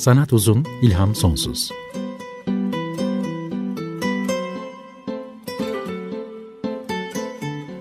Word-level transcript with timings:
Sanat 0.00 0.32
uzun, 0.32 0.64
ilham 0.82 1.14
sonsuz. 1.14 1.70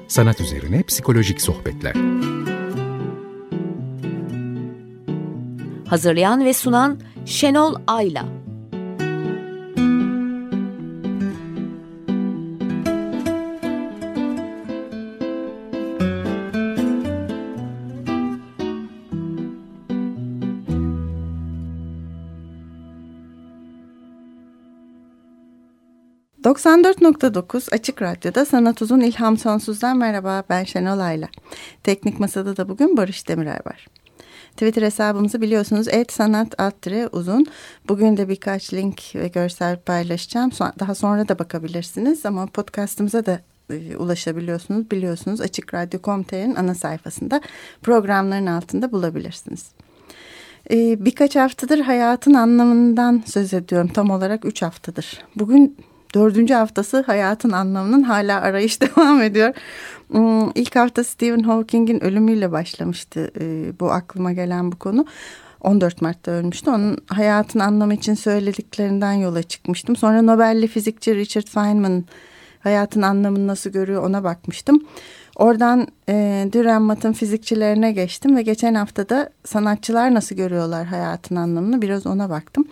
Sanat 0.07 0.41
üzerine 0.41 0.83
psikolojik 0.83 1.41
sohbetler. 1.41 1.95
Hazırlayan 5.87 6.45
ve 6.45 6.53
sunan 6.53 6.99
Şenol 7.25 7.75
Ayla. 7.87 8.38
94.9 26.59 27.75
Açık 27.75 28.01
Radyo'da 28.01 28.45
Sanat 28.45 28.81
Uzun 28.81 28.99
İlham 28.99 29.37
Sonsuz'dan 29.37 29.97
merhaba 29.97 30.43
ben 30.49 30.63
Şenol 30.63 30.99
Ayla. 30.99 31.27
Teknik 31.83 32.19
Masada 32.19 32.57
da 32.57 32.69
bugün 32.69 32.97
Barış 32.97 33.27
Demirer 33.27 33.59
var. 33.65 33.87
Twitter 34.51 34.81
hesabımızı 34.81 35.41
biliyorsunuz 35.41 35.87
et 35.87 36.11
sanat 36.11 36.55
uzun. 37.11 37.45
Bugün 37.87 38.17
de 38.17 38.29
birkaç 38.29 38.73
link 38.73 39.01
ve 39.15 39.27
görsel 39.27 39.79
paylaşacağım. 39.79 40.49
Daha 40.79 40.95
sonra 40.95 41.27
da 41.27 41.39
bakabilirsiniz 41.39 42.25
ama 42.25 42.45
podcastımıza 42.45 43.25
da 43.25 43.41
e, 43.69 43.97
ulaşabiliyorsunuz. 43.97 44.91
Biliyorsunuz 44.91 45.41
Açık 45.41 45.73
Radyo.com.tr'in 45.73 46.55
ana 46.55 46.75
sayfasında 46.75 47.41
programların 47.81 48.45
altında 48.45 48.91
bulabilirsiniz. 48.91 49.65
E, 50.71 51.05
birkaç 51.05 51.35
haftadır 51.35 51.79
hayatın 51.79 52.33
anlamından 52.33 53.23
söz 53.25 53.53
ediyorum. 53.53 53.87
Tam 53.87 54.09
olarak 54.09 54.45
üç 54.45 54.61
haftadır. 54.61 55.23
Bugün 55.35 55.77
dördüncü 56.13 56.53
haftası 56.53 57.01
hayatın 57.01 57.51
anlamının 57.51 58.03
hala 58.03 58.41
arayış 58.41 58.81
devam 58.81 59.21
ediyor. 59.21 59.53
Hmm, 60.11 60.49
ilk 60.55 60.75
hafta 60.75 61.03
Stephen 61.03 61.43
Hawking'in 61.43 62.03
ölümüyle 62.03 62.51
başlamıştı 62.51 63.31
e, 63.39 63.73
bu 63.79 63.91
aklıma 63.91 64.33
gelen 64.33 64.71
bu 64.71 64.75
konu. 64.79 65.05
14 65.61 66.01
Mart'ta 66.01 66.31
ölmüştü. 66.31 66.69
Onun 66.69 66.97
hayatın 67.07 67.59
anlamı 67.59 67.93
için 67.93 68.13
söylediklerinden 68.13 69.13
yola 69.13 69.43
çıkmıştım. 69.43 69.95
Sonra 69.95 70.21
Nobel'li 70.21 70.67
fizikçi 70.67 71.15
Richard 71.15 71.47
Feynman 71.47 72.03
hayatın 72.59 73.01
anlamını 73.01 73.47
nasıl 73.47 73.69
görüyor 73.69 74.03
ona 74.03 74.23
bakmıştım. 74.23 74.83
Oradan 75.35 75.87
e, 76.09 76.47
Dürrenmatt'ın 76.53 77.13
fizikçilerine 77.13 77.91
geçtim 77.91 78.35
ve 78.35 78.41
geçen 78.41 78.73
hafta 78.73 79.09
da 79.09 79.29
sanatçılar 79.45 80.13
nasıl 80.13 80.35
görüyorlar 80.35 80.85
hayatın 80.85 81.35
anlamını 81.35 81.81
biraz 81.81 82.05
ona 82.05 82.29
baktım. 82.29 82.67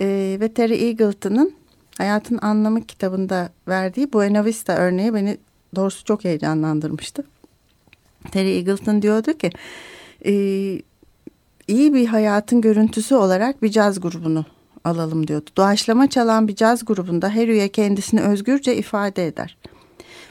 E, 0.00 0.36
ve 0.40 0.52
Terry 0.54 0.84
Eagleton'ın 0.84 1.61
Hayatın 1.98 2.38
Anlamı 2.42 2.86
kitabında 2.86 3.48
verdiği 3.68 4.12
Buena 4.12 4.44
Vista 4.44 4.72
örneği 4.72 5.14
beni 5.14 5.38
doğrusu 5.76 6.04
çok 6.04 6.24
heyecanlandırmıştı. 6.24 7.24
Terry 8.30 8.56
Eagleton 8.56 9.02
diyordu 9.02 9.32
ki 9.32 9.50
e, 10.24 10.32
iyi 11.68 11.94
bir 11.94 12.06
hayatın 12.06 12.60
görüntüsü 12.60 13.14
olarak 13.14 13.62
bir 13.62 13.70
caz 13.70 14.00
grubunu 14.00 14.44
alalım 14.84 15.26
diyordu. 15.26 15.50
Doğaçlama 15.56 16.10
çalan 16.10 16.48
bir 16.48 16.54
caz 16.54 16.84
grubunda 16.84 17.28
her 17.30 17.48
üye 17.48 17.68
kendisini 17.68 18.20
özgürce 18.20 18.76
ifade 18.76 19.26
eder. 19.26 19.56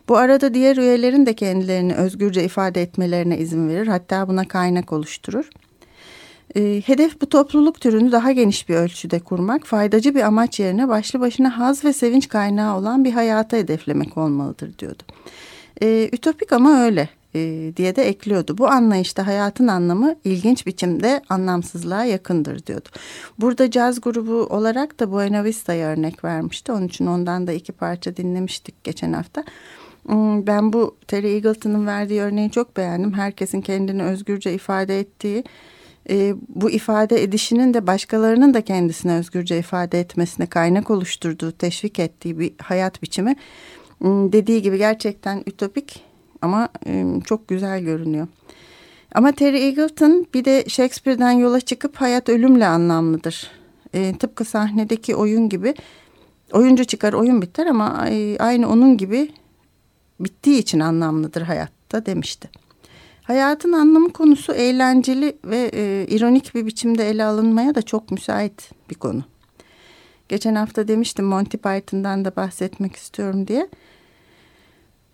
Bu 0.09 0.17
arada 0.17 0.53
diğer 0.53 0.77
üyelerin 0.77 1.25
de 1.25 1.33
kendilerini 1.33 1.93
özgürce 1.93 2.43
ifade 2.43 2.81
etmelerine 2.81 3.37
izin 3.37 3.69
verir. 3.69 3.87
Hatta 3.87 4.27
buna 4.27 4.47
kaynak 4.47 4.93
oluşturur. 4.93 5.49
E, 6.55 6.81
hedef 6.85 7.21
bu 7.21 7.29
topluluk 7.29 7.81
türünü 7.81 8.11
daha 8.11 8.31
geniş 8.31 8.69
bir 8.69 8.75
ölçüde 8.75 9.19
kurmak, 9.19 9.65
faydacı 9.65 10.15
bir 10.15 10.21
amaç 10.21 10.59
yerine 10.59 10.87
başlı 10.87 11.19
başına 11.19 11.59
haz 11.59 11.85
ve 11.85 11.93
sevinç 11.93 12.27
kaynağı 12.27 12.77
olan 12.77 13.03
bir 13.03 13.11
hayata 13.11 13.57
hedeflemek 13.57 14.17
olmalıdır 14.17 14.77
diyordu. 14.79 15.03
E, 15.81 16.09
ütopik 16.13 16.53
ama 16.53 16.83
öyle 16.83 17.09
e, 17.35 17.73
diye 17.77 17.95
de 17.95 18.03
ekliyordu. 18.03 18.57
Bu 18.57 18.67
anlayışta 18.67 19.27
hayatın 19.27 19.67
anlamı 19.67 20.15
ilginç 20.23 20.67
biçimde 20.67 21.21
anlamsızlığa 21.29 22.05
yakındır 22.05 22.65
diyordu. 22.65 22.89
Burada 23.39 23.71
caz 23.71 24.01
grubu 24.01 24.33
olarak 24.33 24.99
da 24.99 25.11
Buena 25.11 25.43
Vista'ya 25.43 25.87
örnek 25.87 26.23
vermişti. 26.23 26.71
Onun 26.71 26.87
için 26.87 27.05
ondan 27.05 27.47
da 27.47 27.51
iki 27.51 27.71
parça 27.71 28.17
dinlemiştik 28.17 28.83
geçen 28.83 29.13
hafta. 29.13 29.43
Hmm, 30.05 30.47
ben 30.47 30.73
bu 30.73 30.95
Terry 31.07 31.33
Eagleton'un 31.33 31.87
verdiği 31.87 32.21
örneği 32.21 32.51
çok 32.51 32.77
beğendim. 32.77 33.13
Herkesin 33.13 33.61
kendini 33.61 34.03
özgürce 34.03 34.53
ifade 34.53 34.99
ettiği 34.99 35.43
e, 36.09 36.35
bu 36.47 36.71
ifade 36.71 37.23
edişinin 37.23 37.73
de 37.73 37.87
başkalarının 37.87 38.53
da 38.53 38.61
kendisine 38.61 39.13
özgürce 39.13 39.59
ifade 39.59 39.99
etmesine 39.99 40.45
kaynak 40.45 40.89
oluşturduğu, 40.89 41.51
teşvik 41.51 41.99
ettiği 41.99 42.39
bir 42.39 42.53
hayat 42.61 43.03
biçimi 43.03 43.35
hmm, 43.99 44.31
dediği 44.31 44.61
gibi 44.61 44.77
gerçekten 44.77 45.43
ütopik 45.47 46.03
ama 46.41 46.69
e, 46.85 47.05
çok 47.25 47.47
güzel 47.47 47.81
görünüyor. 47.81 48.27
Ama 49.15 49.31
Terry 49.31 49.63
Eagleton 49.63 50.27
bir 50.33 50.45
de 50.45 50.65
Shakespeare'den 50.67 51.31
yola 51.31 51.61
çıkıp 51.61 51.95
hayat 51.95 52.29
ölümle 52.29 52.67
anlamlıdır. 52.67 53.51
E, 53.93 54.17
tıpkı 54.17 54.45
sahnedeki 54.45 55.15
oyun 55.15 55.49
gibi 55.49 55.73
oyuncu 56.53 56.85
çıkar 56.85 57.13
oyun 57.13 57.41
biter 57.41 57.65
ama 57.65 58.07
aynı 58.39 58.69
onun 58.69 58.97
gibi 58.97 59.31
bittiği 60.19 60.59
için 60.59 60.79
anlamlıdır 60.79 61.41
hayatta 61.41 62.05
demişti. 62.05 62.49
Hayatın 63.23 63.71
anlamı 63.71 64.13
konusu 64.13 64.53
eğlenceli 64.53 65.37
ve 65.45 65.71
e, 65.73 66.05
ironik 66.09 66.55
bir 66.55 66.65
biçimde 66.65 67.09
ele 67.09 67.23
alınmaya 67.23 67.75
da 67.75 67.81
çok 67.81 68.11
müsait 68.11 68.71
bir 68.89 68.95
konu. 68.95 69.23
Geçen 70.29 70.55
hafta 70.55 70.87
demiştim 70.87 71.25
Monty 71.25 71.57
Python'dan 71.57 72.25
da 72.25 72.35
bahsetmek 72.35 72.95
istiyorum 72.95 73.47
diye. 73.47 73.67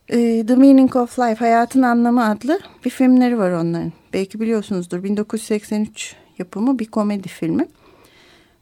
E, 0.09 0.46
The 0.47 0.56
Meaning 0.56 0.96
of 0.96 1.19
Life, 1.19 1.35
Hayatın 1.35 1.81
Anlamı 1.81 2.29
adlı 2.29 2.59
bir 2.85 2.90
filmleri 2.90 3.38
var 3.38 3.51
onların. 3.51 3.91
Belki 4.13 4.40
biliyorsunuzdur 4.40 5.03
1983 5.03 6.16
yapımı 6.38 6.79
bir 6.79 6.85
komedi 6.85 7.28
filmi. 7.28 7.67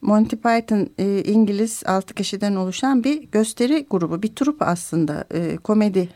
Monty 0.02 0.36
Python 0.36 0.90
e, 0.98 1.24
İngiliz 1.24 1.84
altı 1.86 2.14
kişiden 2.14 2.56
oluşan 2.56 3.04
bir 3.04 3.24
gösteri 3.24 3.86
grubu, 3.90 4.24
bir 4.24 4.36
trup 4.36 4.62
aslında 4.62 5.26
e, 5.34 5.58
komedi 5.58 6.10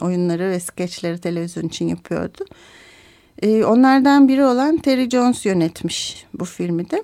oyunları 0.00 0.50
ve 0.50 0.60
skeçleri 0.60 1.18
televizyon 1.18 1.64
için 1.64 1.88
yapıyordu. 1.88 2.44
E, 3.42 3.64
onlardan 3.64 4.28
biri 4.28 4.44
olan 4.44 4.76
Terry 4.76 5.10
Jones 5.10 5.46
yönetmiş 5.46 6.26
bu 6.34 6.44
filmi 6.44 6.90
de. 6.90 7.02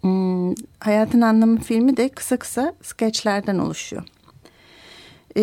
Hmm, 0.00 0.54
Hayatın 0.80 1.20
Anlamı 1.20 1.60
filmi 1.60 1.96
de 1.96 2.08
kısa 2.08 2.36
kısa 2.36 2.74
skeçlerden 2.82 3.58
oluşuyor. 3.58 4.02
E, 5.36 5.42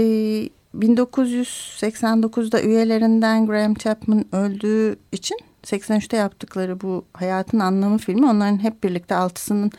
1989'da 0.76 2.62
üyelerinden 2.62 3.46
Graham 3.46 3.74
Chapman 3.74 4.26
öldüğü 4.36 4.96
için 5.12 5.38
83'te 5.64 6.18
yaptıkları 6.18 6.82
bu 6.82 7.06
Hayatın 7.14 7.60
Anlamı 7.60 7.98
filmi 7.98 8.26
onların 8.26 8.64
hep 8.64 8.84
birlikte 8.84 9.16
altısının 9.16 9.72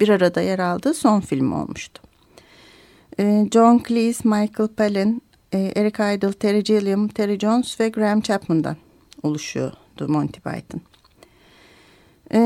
bir 0.00 0.08
arada 0.08 0.40
yer 0.40 0.58
aldığı 0.58 0.94
son 0.94 1.20
film 1.20 1.52
olmuştu. 1.52 2.02
John 3.52 3.82
Cleese, 3.88 4.28
Michael 4.28 4.68
Palin, 4.68 5.22
e, 5.52 5.72
Eric 5.76 6.02
Idle, 6.14 6.32
Terry 6.32 6.62
Gilliam, 6.62 7.08
Terry 7.08 7.38
Jones 7.38 7.80
ve 7.80 7.88
Graham 7.88 8.20
Chapman'dan 8.20 8.76
oluşuyordu 9.22 10.08
Monty 10.08 10.40
Python. 10.40 10.80
E, 12.34 12.40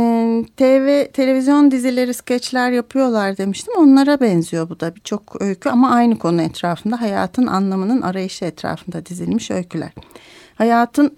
TV, 0.56 1.12
televizyon 1.12 1.70
dizileri, 1.70 2.15
skeçler 2.15 2.70
yapıyorlar 2.70 3.37
demiştim. 3.37 3.75
Onlara 3.78 4.20
benziyor 4.20 4.69
bu 4.69 4.81
da 4.81 4.97
birçok 4.97 5.42
öykü 5.42 5.68
ama 5.68 5.91
aynı 5.91 6.18
konu 6.18 6.42
etrafında 6.42 7.01
hayatın 7.01 7.47
anlamının 7.47 8.03
arayışı 8.03 8.45
etrafında 8.45 9.06
dizilmiş 9.06 9.51
öyküler. 9.51 9.91
Hayatın 10.54 11.16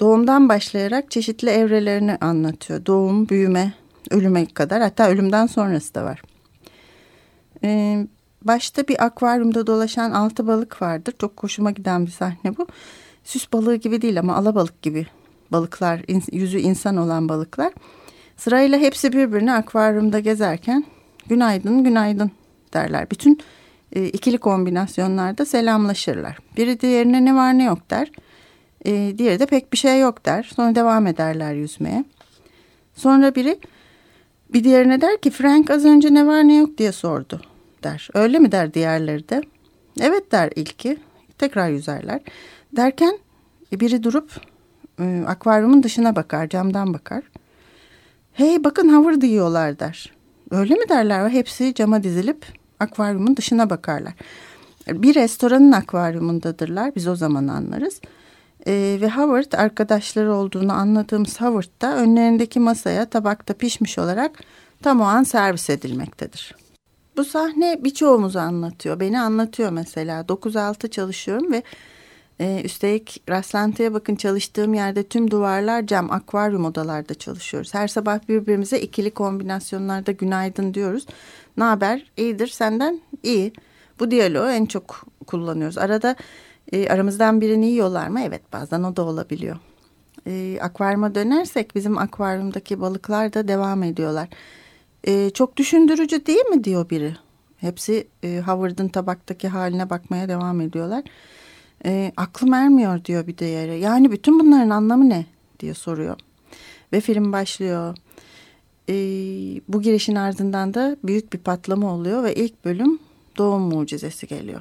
doğumdan 0.00 0.48
başlayarak 0.48 1.10
çeşitli 1.10 1.50
evrelerini 1.50 2.16
anlatıyor. 2.20 2.86
Doğum, 2.86 3.28
büyüme, 3.28 3.72
ölüme 4.10 4.46
kadar 4.46 4.82
hatta 4.82 5.08
ölümden 5.08 5.46
sonrası 5.46 5.94
da 5.94 6.04
var. 6.04 6.22
Ee, 7.64 8.06
Başta 8.44 8.88
bir 8.88 9.04
akvaryumda 9.04 9.66
dolaşan 9.66 10.10
altı 10.10 10.46
balık 10.46 10.82
vardır. 10.82 11.14
Çok 11.18 11.42
hoşuma 11.42 11.70
giden 11.70 12.06
bir 12.06 12.10
sahne 12.10 12.56
bu. 12.56 12.66
Süs 13.24 13.52
balığı 13.52 13.76
gibi 13.76 14.02
değil 14.02 14.18
ama 14.18 14.36
alabalık 14.36 14.82
gibi 14.82 15.06
balıklar, 15.52 16.02
yüzü 16.32 16.58
insan 16.58 16.96
olan 16.96 17.28
balıklar. 17.28 17.72
Sırayla 18.36 18.78
hepsi 18.78 19.12
birbirine 19.12 19.52
akvaryumda 19.52 20.20
gezerken 20.20 20.84
günaydın 21.26 21.84
günaydın 21.84 22.30
derler. 22.74 23.10
Bütün 23.10 23.40
e, 23.92 24.06
ikili 24.06 24.38
kombinasyonlarda 24.38 25.46
selamlaşırlar. 25.46 26.38
Biri 26.56 26.80
diğerine 26.80 27.24
ne 27.24 27.34
var 27.34 27.58
ne 27.58 27.64
yok 27.64 27.90
der. 27.90 28.10
E, 28.86 29.18
diğeri 29.18 29.38
de 29.38 29.46
pek 29.46 29.72
bir 29.72 29.78
şey 29.78 30.00
yok 30.00 30.26
der. 30.26 30.52
Sonra 30.56 30.74
devam 30.74 31.06
ederler 31.06 31.54
yüzmeye. 31.54 32.04
Sonra 32.94 33.34
biri 33.34 33.58
bir 34.52 34.64
diğerine 34.64 35.00
der 35.00 35.20
ki 35.20 35.30
Frank 35.30 35.70
az 35.70 35.84
önce 35.84 36.14
ne 36.14 36.26
var 36.26 36.48
ne 36.48 36.56
yok 36.56 36.78
diye 36.78 36.92
sordu 36.92 37.40
der. 37.84 38.08
Öyle 38.14 38.38
mi 38.38 38.52
der 38.52 38.74
diğerleri 38.74 39.28
de? 39.28 39.42
Evet 40.00 40.32
der 40.32 40.50
ilki. 40.56 40.98
Tekrar 41.38 41.68
yüzerler. 41.68 42.20
Derken 42.76 43.18
e, 43.72 43.80
biri 43.80 44.02
durup 44.02 44.30
e, 45.00 45.24
akvaryumun 45.26 45.82
dışına 45.82 46.16
bakar, 46.16 46.48
camdan 46.48 46.94
bakar. 46.94 47.22
Hey 48.32 48.64
bakın 48.64 48.94
Howard 48.94 49.22
yiyorlar 49.22 49.78
der. 49.78 50.12
Öyle 50.50 50.74
mi 50.74 50.88
derler 50.88 51.24
ve 51.24 51.28
hepsi 51.28 51.74
cama 51.74 52.02
dizilip 52.02 52.46
akvaryumun 52.80 53.36
dışına 53.36 53.70
bakarlar. 53.70 54.12
Bir 54.88 55.14
restoranın 55.14 55.72
akvaryumundadırlar 55.72 56.94
biz 56.94 57.08
o 57.08 57.16
zaman 57.16 57.48
anlarız. 57.48 58.00
Ee, 58.66 58.98
ve 59.00 59.10
Howard 59.10 59.52
arkadaşları 59.52 60.34
olduğunu 60.34 60.72
anladığımız 60.72 61.40
Howard 61.40 61.82
da 61.82 61.96
önlerindeki 61.96 62.60
masaya 62.60 63.04
tabakta 63.04 63.54
pişmiş 63.54 63.98
olarak 63.98 64.44
tam 64.82 65.00
o 65.00 65.04
an 65.04 65.22
servis 65.22 65.70
edilmektedir. 65.70 66.63
Bu 67.16 67.24
sahne 67.24 67.84
birçoğumuzu 67.84 68.38
anlatıyor. 68.38 69.00
Beni 69.00 69.20
anlatıyor 69.20 69.70
mesela. 69.70 70.20
9-6 70.20 70.90
çalışıyorum 70.90 71.52
ve 71.52 71.62
e, 72.40 72.62
üstelik 72.64 73.22
rastlantıya 73.28 73.94
bakın 73.94 74.16
çalıştığım 74.16 74.74
yerde 74.74 75.02
tüm 75.02 75.30
duvarlar 75.30 75.86
cam, 75.86 76.10
akvaryum 76.10 76.64
odalarda 76.64 77.14
çalışıyoruz. 77.14 77.74
Her 77.74 77.88
sabah 77.88 78.28
birbirimize 78.28 78.80
ikili 78.80 79.10
kombinasyonlarda 79.10 80.12
günaydın 80.12 80.74
diyoruz. 80.74 81.06
Ne 81.56 81.64
haber? 81.64 82.12
İyidir 82.16 82.46
senden? 82.46 83.00
İyi. 83.22 83.52
Bu 84.00 84.10
diyaloğu 84.10 84.50
en 84.50 84.66
çok 84.66 85.06
kullanıyoruz. 85.26 85.78
Arada 85.78 86.16
e, 86.72 86.88
aramızdan 86.88 87.40
birini 87.40 87.66
yiyorlar 87.66 88.08
mı? 88.08 88.20
Evet 88.20 88.42
bazen 88.52 88.82
o 88.82 88.96
da 88.96 89.02
olabiliyor. 89.02 89.56
E, 90.26 90.58
akvaryuma 90.62 91.14
dönersek 91.14 91.74
bizim 91.74 91.98
akvaryumdaki 91.98 92.80
balıklar 92.80 93.32
da 93.32 93.48
devam 93.48 93.82
ediyorlar. 93.82 94.28
E, 95.06 95.30
çok 95.30 95.56
düşündürücü 95.56 96.26
değil 96.26 96.44
mi 96.44 96.64
diyor 96.64 96.90
biri. 96.90 97.16
Hepsi 97.56 98.08
e, 98.22 98.42
Howard'ın 98.46 98.88
tabaktaki 98.88 99.48
haline 99.48 99.90
bakmaya 99.90 100.28
devam 100.28 100.60
ediyorlar. 100.60 101.02
E, 101.84 102.12
aklım 102.16 102.54
ermiyor 102.54 103.04
diyor 103.04 103.26
bir 103.26 103.38
diğeri. 103.38 103.80
Yani 103.80 104.12
bütün 104.12 104.40
bunların 104.40 104.70
anlamı 104.70 105.08
ne 105.08 105.26
diye 105.60 105.74
soruyor. 105.74 106.16
Ve 106.92 107.00
film 107.00 107.32
başlıyor. 107.32 107.96
E, 108.88 108.94
bu 109.68 109.82
girişin 109.82 110.14
ardından 110.14 110.74
da 110.74 110.96
büyük 111.04 111.32
bir 111.32 111.38
patlama 111.38 111.94
oluyor 111.94 112.22
ve 112.24 112.34
ilk 112.34 112.64
bölüm 112.64 112.98
doğum 113.38 113.62
mucizesi 113.62 114.26
geliyor. 114.26 114.60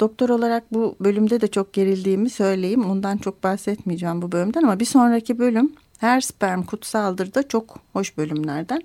Doktor 0.00 0.28
olarak 0.28 0.74
bu 0.74 0.96
bölümde 1.00 1.40
de 1.40 1.46
çok 1.46 1.72
gerildiğimi 1.72 2.30
söyleyeyim. 2.30 2.84
Ondan 2.84 3.16
çok 3.16 3.44
bahsetmeyeceğim 3.44 4.22
bu 4.22 4.32
bölümden 4.32 4.62
ama 4.62 4.80
bir 4.80 4.84
sonraki 4.84 5.38
bölüm 5.38 5.72
her 5.98 6.20
sperm 6.20 6.62
kutsaldır 6.62 7.34
da 7.34 7.48
çok 7.48 7.78
hoş 7.92 8.16
bölümlerden. 8.16 8.82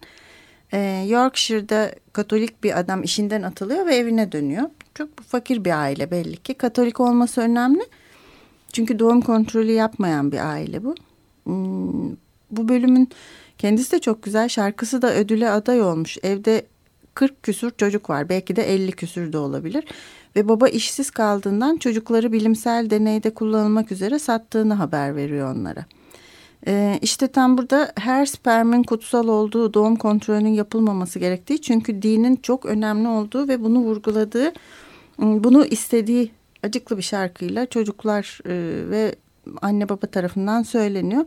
Ee, 0.76 1.06
Yorkshire'da 1.08 1.92
Katolik 2.14 2.64
bir 2.64 2.80
adam 2.80 3.04
işinden 3.04 3.42
atılıyor 3.42 3.86
ve 3.86 3.96
evine 3.96 4.32
dönüyor. 4.32 4.70
Çok 4.96 5.20
fakir 5.20 5.66
bir 5.66 5.82
aile 5.82 6.12
belli 6.12 6.38
ki. 6.38 6.54
Katolik 6.54 7.00
olması 7.00 7.42
önemli. 7.42 7.82
Çünkü 8.74 9.00
doğum 9.00 9.22
kontrolü 9.22 9.72
yapmayan 9.72 10.32
bir 10.32 10.52
aile 10.52 10.84
bu. 10.84 10.96
Hmm, 11.44 12.12
bu 12.52 12.70
bölümün 12.70 13.10
kendisi 13.58 13.92
de 13.92 14.00
çok 14.00 14.24
güzel. 14.24 14.50
Şarkısı 14.50 15.02
da 15.02 15.16
ödüle 15.16 15.50
aday 15.50 15.82
olmuş. 15.82 16.18
Evde 16.24 16.66
40 17.14 17.44
küsur 17.44 17.72
çocuk 17.78 18.10
var. 18.10 18.30
Belki 18.30 18.56
de 18.56 18.74
50 18.74 18.92
küsür 18.92 19.34
de 19.34 19.38
olabilir. 19.38 19.84
Ve 20.36 20.48
baba 20.48 20.68
işsiz 20.68 21.12
kaldığından 21.12 21.78
çocukları 21.78 22.32
bilimsel 22.32 22.90
deneyde 22.90 23.34
kullanılmak 23.34 23.92
üzere 23.92 24.20
sattığını 24.20 24.74
haber 24.74 25.16
veriyor 25.16 25.56
onlara. 25.56 25.86
Ee, 26.68 27.00
işte 27.02 27.28
tam 27.28 27.58
burada 27.58 27.92
her 27.98 28.26
spermin 28.26 28.84
kutsal 28.84 29.28
olduğu 29.28 29.74
doğum 29.74 29.96
kontrolünün 29.96 30.54
yapılmaması 30.54 31.20
gerektiği 31.20 31.62
çünkü 31.62 32.02
dinin 32.02 32.36
çok 32.36 32.66
önemli 32.66 33.08
olduğu 33.08 33.48
ve 33.48 33.64
bunu 33.64 33.80
vurguladığı 33.80 34.48
ıı, 35.22 35.44
bunu 35.44 35.66
istediği 35.66 36.32
acıklı 36.64 36.98
bir 36.98 37.04
şarkıyla 37.04 37.66
çocuklar 37.66 38.40
e, 38.46 38.54
ve 38.90 39.16
anne 39.62 39.90
baba 39.90 40.08
tarafından 40.08 40.64
söyleniyor. 40.64 41.26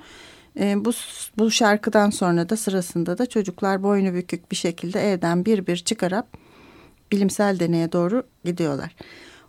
E, 0.60 0.84
bu, 0.84 0.90
bu 1.38 1.50
şarkıdan 1.50 2.10
sonra 2.10 2.48
da 2.48 2.56
sırasında 2.56 3.18
da 3.18 3.26
çocuklar 3.26 3.82
boynu 3.82 4.14
bükük 4.14 4.50
bir 4.50 4.56
şekilde 4.56 5.12
evden 5.12 5.44
bir 5.44 5.66
bir 5.66 5.76
çıkarıp 5.76 6.26
bilimsel 7.12 7.60
deneye 7.60 7.92
doğru 7.92 8.22
gidiyorlar. 8.44 8.96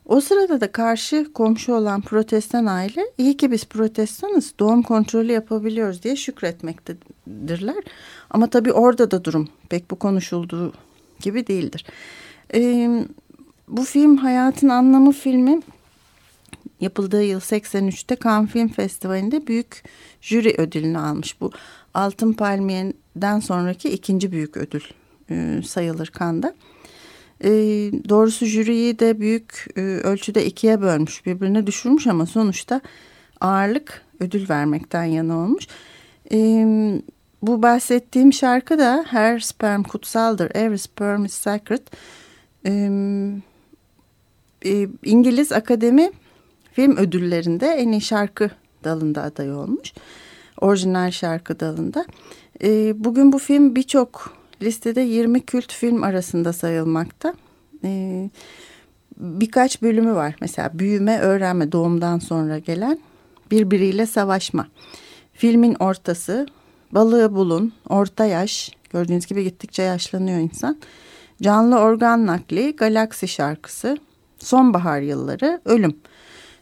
O 0.09 0.21
sırada 0.21 0.61
da 0.61 0.71
karşı 0.71 1.33
komşu 1.33 1.73
olan 1.73 2.01
protestan 2.01 2.65
aile 2.65 3.01
iyi 3.17 3.37
ki 3.37 3.51
biz 3.51 3.65
protestanız 3.65 4.53
doğum 4.59 4.83
kontrolü 4.83 5.31
yapabiliyoruz 5.31 6.03
diye 6.03 6.15
şükretmektedirler. 6.15 7.83
Ama 8.29 8.49
tabii 8.49 8.71
orada 8.71 9.11
da 9.11 9.23
durum 9.23 9.49
pek 9.69 9.91
bu 9.91 9.95
konuşulduğu 9.95 10.73
gibi 11.21 11.47
değildir. 11.47 11.85
Ee, 12.53 13.05
bu 13.67 13.83
film 13.83 14.17
Hayatın 14.17 14.69
Anlamı 14.69 15.11
filmi 15.11 15.59
yapıldığı 16.79 17.23
yıl 17.23 17.39
83'te 17.39 18.17
Cannes 18.23 18.49
Film 18.49 18.67
Festivali'nde 18.67 19.47
büyük 19.47 19.83
jüri 20.21 20.55
ödülünü 20.57 20.99
almış. 20.99 21.41
Bu 21.41 21.51
Altın 21.93 22.33
Palmiye'den 22.33 23.39
sonraki 23.39 23.89
ikinci 23.89 24.31
büyük 24.31 24.57
ödül 24.57 24.83
e, 25.29 25.61
sayılır 25.65 26.11
Cannes'da. 26.19 26.53
E, 27.43 27.49
doğrusu 28.09 28.45
jüriyi 28.45 28.99
de 28.99 29.19
büyük 29.19 29.67
e, 29.75 29.81
ölçüde 29.81 30.45
ikiye 30.45 30.81
bölmüş 30.81 31.25
birbirine 31.25 31.67
düşürmüş 31.67 32.07
ama 32.07 32.25
sonuçta 32.25 32.81
ağırlık 33.41 34.01
ödül 34.19 34.49
vermekten 34.49 35.03
yana 35.03 35.37
olmuş. 35.37 35.67
E, 36.31 36.37
bu 37.41 37.63
bahsettiğim 37.63 38.33
şarkı 38.33 38.79
da 38.79 39.05
her 39.07 39.39
sperm 39.39 39.83
kutsaldır. 39.83 40.51
Every 40.55 40.77
sperm 40.77 41.25
is 41.25 41.33
sacred. 41.33 41.87
E, 42.65 42.71
e, 44.65 44.87
İngiliz 45.03 45.51
Akademi 45.51 46.11
film 46.73 46.97
ödüllerinde 46.97 47.67
en 47.67 47.91
iyi 47.91 48.01
şarkı 48.01 48.49
dalında 48.83 49.23
aday 49.23 49.53
olmuş. 49.53 49.93
Orijinal 50.61 51.11
şarkı 51.11 51.59
dalında. 51.59 52.05
E, 52.63 52.93
bugün 53.03 53.31
bu 53.31 53.39
film 53.39 53.75
birçok 53.75 54.38
listede 54.61 55.01
20 55.01 55.41
kült 55.41 55.71
film 55.73 56.03
arasında 56.03 56.53
sayılmakta. 56.53 57.33
E, 57.83 58.29
birkaç 59.17 59.81
bölümü 59.81 60.13
var. 60.13 60.35
Mesela 60.41 60.71
büyüme, 60.73 61.19
öğrenme, 61.19 61.71
doğumdan 61.71 62.19
sonra 62.19 62.57
gelen 62.57 62.99
birbiriyle 63.51 64.05
savaşma. 64.05 64.67
Filmin 65.33 65.75
ortası, 65.75 66.47
balığı 66.91 67.35
bulun, 67.35 67.73
orta 67.89 68.25
yaş, 68.25 68.71
gördüğünüz 68.89 69.25
gibi 69.25 69.43
gittikçe 69.43 69.83
yaşlanıyor 69.83 70.39
insan. 70.39 70.77
Canlı 71.41 71.79
organ 71.79 72.25
nakli, 72.25 72.75
galaksi 72.75 73.27
şarkısı, 73.27 73.97
sonbahar 74.39 75.01
yılları, 75.01 75.61
ölüm 75.65 75.95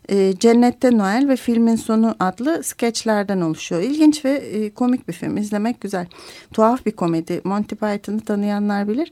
e, 0.09 0.33
Cennette 0.39 0.97
Noel 0.97 1.29
ve 1.29 1.35
filmin 1.35 1.75
sonu 1.75 2.15
adlı 2.19 2.63
skeçlerden 2.63 3.41
oluşuyor. 3.41 3.81
İlginç 3.81 4.25
ve 4.25 4.31
e, 4.31 4.69
komik 4.73 5.07
bir 5.07 5.13
film. 5.13 5.37
izlemek 5.37 5.81
güzel. 5.81 6.07
Tuhaf 6.53 6.85
bir 6.85 6.91
komedi. 6.91 7.41
Monty 7.43 7.75
Python'ı 7.75 8.19
tanıyanlar 8.19 8.87
bilir. 8.87 9.11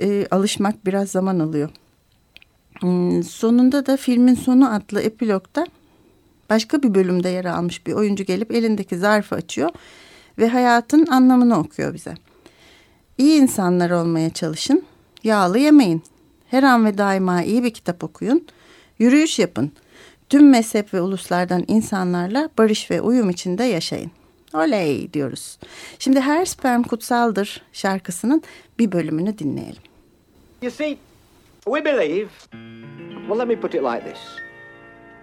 E, 0.00 0.26
alışmak 0.30 0.86
biraz 0.86 1.10
zaman 1.10 1.38
alıyor. 1.38 1.70
Hmm, 2.80 3.22
sonunda 3.22 3.86
da 3.86 3.96
filmin 3.96 4.34
sonu 4.34 4.74
adlı 4.74 5.00
epilogda 5.00 5.66
başka 6.50 6.82
bir 6.82 6.94
bölümde 6.94 7.28
yer 7.28 7.44
almış 7.44 7.86
bir 7.86 7.92
oyuncu 7.92 8.24
gelip 8.24 8.52
elindeki 8.52 8.98
zarfı 8.98 9.34
açıyor 9.34 9.70
ve 10.38 10.48
hayatın 10.48 11.06
anlamını 11.06 11.58
okuyor 11.58 11.94
bize. 11.94 12.14
İyi 13.18 13.40
insanlar 13.40 13.90
olmaya 13.90 14.30
çalışın, 14.30 14.82
yağlı 15.24 15.58
yemeyin, 15.58 16.02
her 16.50 16.62
an 16.62 16.84
ve 16.84 16.98
daima 16.98 17.42
iyi 17.42 17.64
bir 17.64 17.70
kitap 17.70 18.04
okuyun, 18.04 18.46
yürüyüş 18.98 19.38
yapın, 19.38 19.72
Tüm 20.34 20.50
mezhep 20.50 20.94
ve 20.94 21.00
uluslardan 21.00 21.64
insanlarla 21.68 22.48
barış 22.58 22.90
ve 22.90 23.00
uyum 23.00 23.30
içinde 23.30 23.64
yaşayın. 23.64 24.10
Oley 24.54 25.12
diyoruz. 25.12 25.58
Şimdi 25.98 26.20
her 26.20 26.44
sperm 26.44 26.82
kutsaldır 26.82 27.62
şarkısının 27.72 28.42
bir 28.78 28.92
bölümünü 28.92 29.38
dinleyelim. 29.38 29.82
You 30.62 30.70
see, 30.72 30.96
we 31.64 31.84
believe, 31.84 32.28
well 33.26 33.38
let 33.38 33.48
me 33.48 33.60
put 33.60 33.74
it 33.74 33.82
like 33.82 34.12
this. 34.12 34.18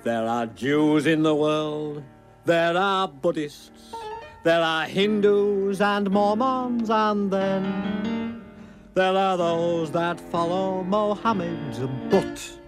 There 0.03 0.29
are 0.29 0.49
Jews 0.57 1.05
in 1.05 1.23
the 1.23 1.33
world, 1.33 2.03
there 2.45 2.79
are 2.79 3.11
Buddhists, 3.23 3.93
there 4.43 4.63
are 4.63 4.87
Hindus 4.87 5.81
and 5.81 6.07
Mormons 6.07 6.89
and 6.89 7.31
then 7.31 7.63
there 8.95 9.17
are 9.17 9.37
those 9.37 9.91
that 9.91 10.19
follow 10.31 10.83
Mohammed 10.83 11.89
but 12.11 12.60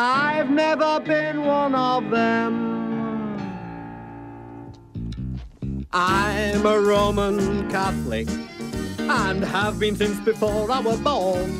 I've 0.00 0.48
never 0.48 1.00
been 1.00 1.44
one 1.44 1.74
of 1.74 2.08
them. 2.10 3.36
I'm 5.92 6.64
a 6.64 6.78
Roman 6.78 7.68
Catholic 7.68 8.28
and 9.00 9.44
have 9.44 9.80
been 9.80 9.96
since 9.96 10.20
before 10.20 10.70
I 10.70 10.78
was 10.78 11.00
born. 11.00 11.50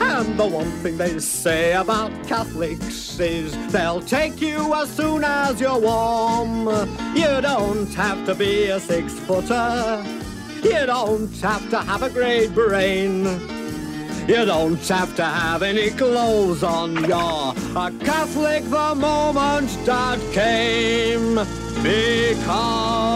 And 0.00 0.38
the 0.38 0.46
one 0.46 0.70
thing 0.82 0.96
they 0.96 1.18
say 1.18 1.72
about 1.72 2.12
Catholics 2.28 3.18
is 3.18 3.72
they'll 3.72 4.00
take 4.00 4.40
you 4.40 4.72
as 4.74 4.88
soon 4.88 5.24
as 5.24 5.60
you're 5.60 5.80
warm. 5.80 6.68
You 7.16 7.40
don't 7.40 7.92
have 7.94 8.24
to 8.26 8.36
be 8.36 8.66
a 8.66 8.78
six 8.78 9.18
footer. 9.18 10.04
You 10.62 10.86
don't 10.86 11.34
have 11.40 11.68
to 11.70 11.80
have 11.80 12.04
a 12.04 12.10
great 12.10 12.54
brain. 12.54 13.59
You 14.30 14.44
don't 14.44 14.88
have 14.88 15.16
to 15.16 15.24
have 15.24 15.62
any 15.64 15.90
clothes 15.90 16.62
on. 16.62 16.94
You're 17.04 17.52
a 17.76 17.90
Catholic 18.04 18.62
the 18.64 18.94
moment 18.94 19.70
that 19.84 20.20
came. 20.32 21.34
Because 21.82 23.10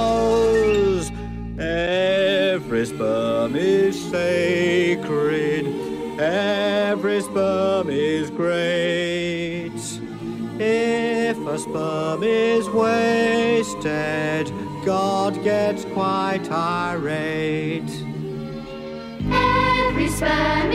Every 1.57 2.85
sperm 2.85 3.55
is 3.55 4.11
sacred, 4.11 5.67
every 6.19 7.21
sperm 7.23 7.91
is 7.91 8.29
great. 8.31 9.71
If 10.59 11.39
a 11.39 11.59
sperm 11.59 12.25
is 12.25 12.69
wasted, 12.69 14.53
God 14.85 15.45
gets 15.45 15.85
quite 15.85 16.51
irate. 16.51 17.89
Every 19.31 20.09
sperm 20.09 20.73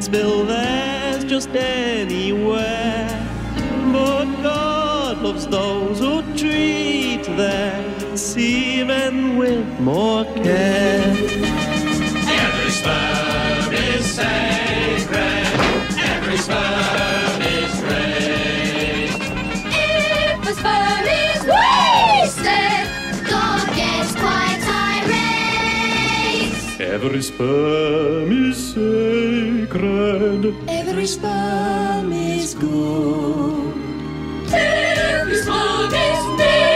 spill 0.00 0.44
theirs 0.44 1.24
just 1.24 1.50
anywhere. 1.50 3.08
But 3.92 4.26
God 4.42 5.22
loves 5.22 5.46
those 5.46 5.98
who 5.98 6.22
treat 6.36 7.24
their 7.24 8.16
semen 8.16 9.36
with 9.36 9.80
more 9.80 10.24
care. 10.24 11.14
Every 12.44 12.70
sperm 12.70 13.74
is 13.74 14.04
sacred. 14.06 15.46
Every 15.98 16.38
sperm 16.38 16.89
Every 27.02 27.22
sperm 27.22 28.30
is 28.30 28.74
sacred. 28.74 30.54
Every 30.68 31.06
sperm 31.06 32.12
is 32.12 32.52
good. 32.52 33.72
Every 34.52 35.36
sperm 35.36 35.94
is 35.94 36.24
needed 36.38 36.69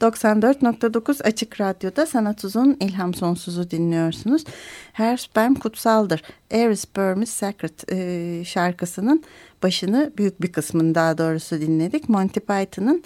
94.9 0.00 1.22
Açık 1.22 1.60
Radyo'da 1.60 2.06
Sanat 2.06 2.44
Uzun 2.44 2.76
İlham 2.80 3.14
Sonsuz'u 3.14 3.70
dinliyorsunuz. 3.70 4.44
Her 4.92 5.16
sperm 5.16 5.54
kutsaldır. 5.54 6.22
Every 6.50 6.76
sperm 6.76 7.22
is 7.22 7.30
sacred 7.30 7.92
e, 7.92 8.44
şarkısının 8.44 9.24
başını 9.62 10.12
büyük 10.18 10.42
bir 10.42 10.52
kısmını 10.52 10.94
daha 10.94 11.18
doğrusu 11.18 11.60
dinledik. 11.60 12.08
Monty 12.08 12.40
Python'ın 12.40 13.02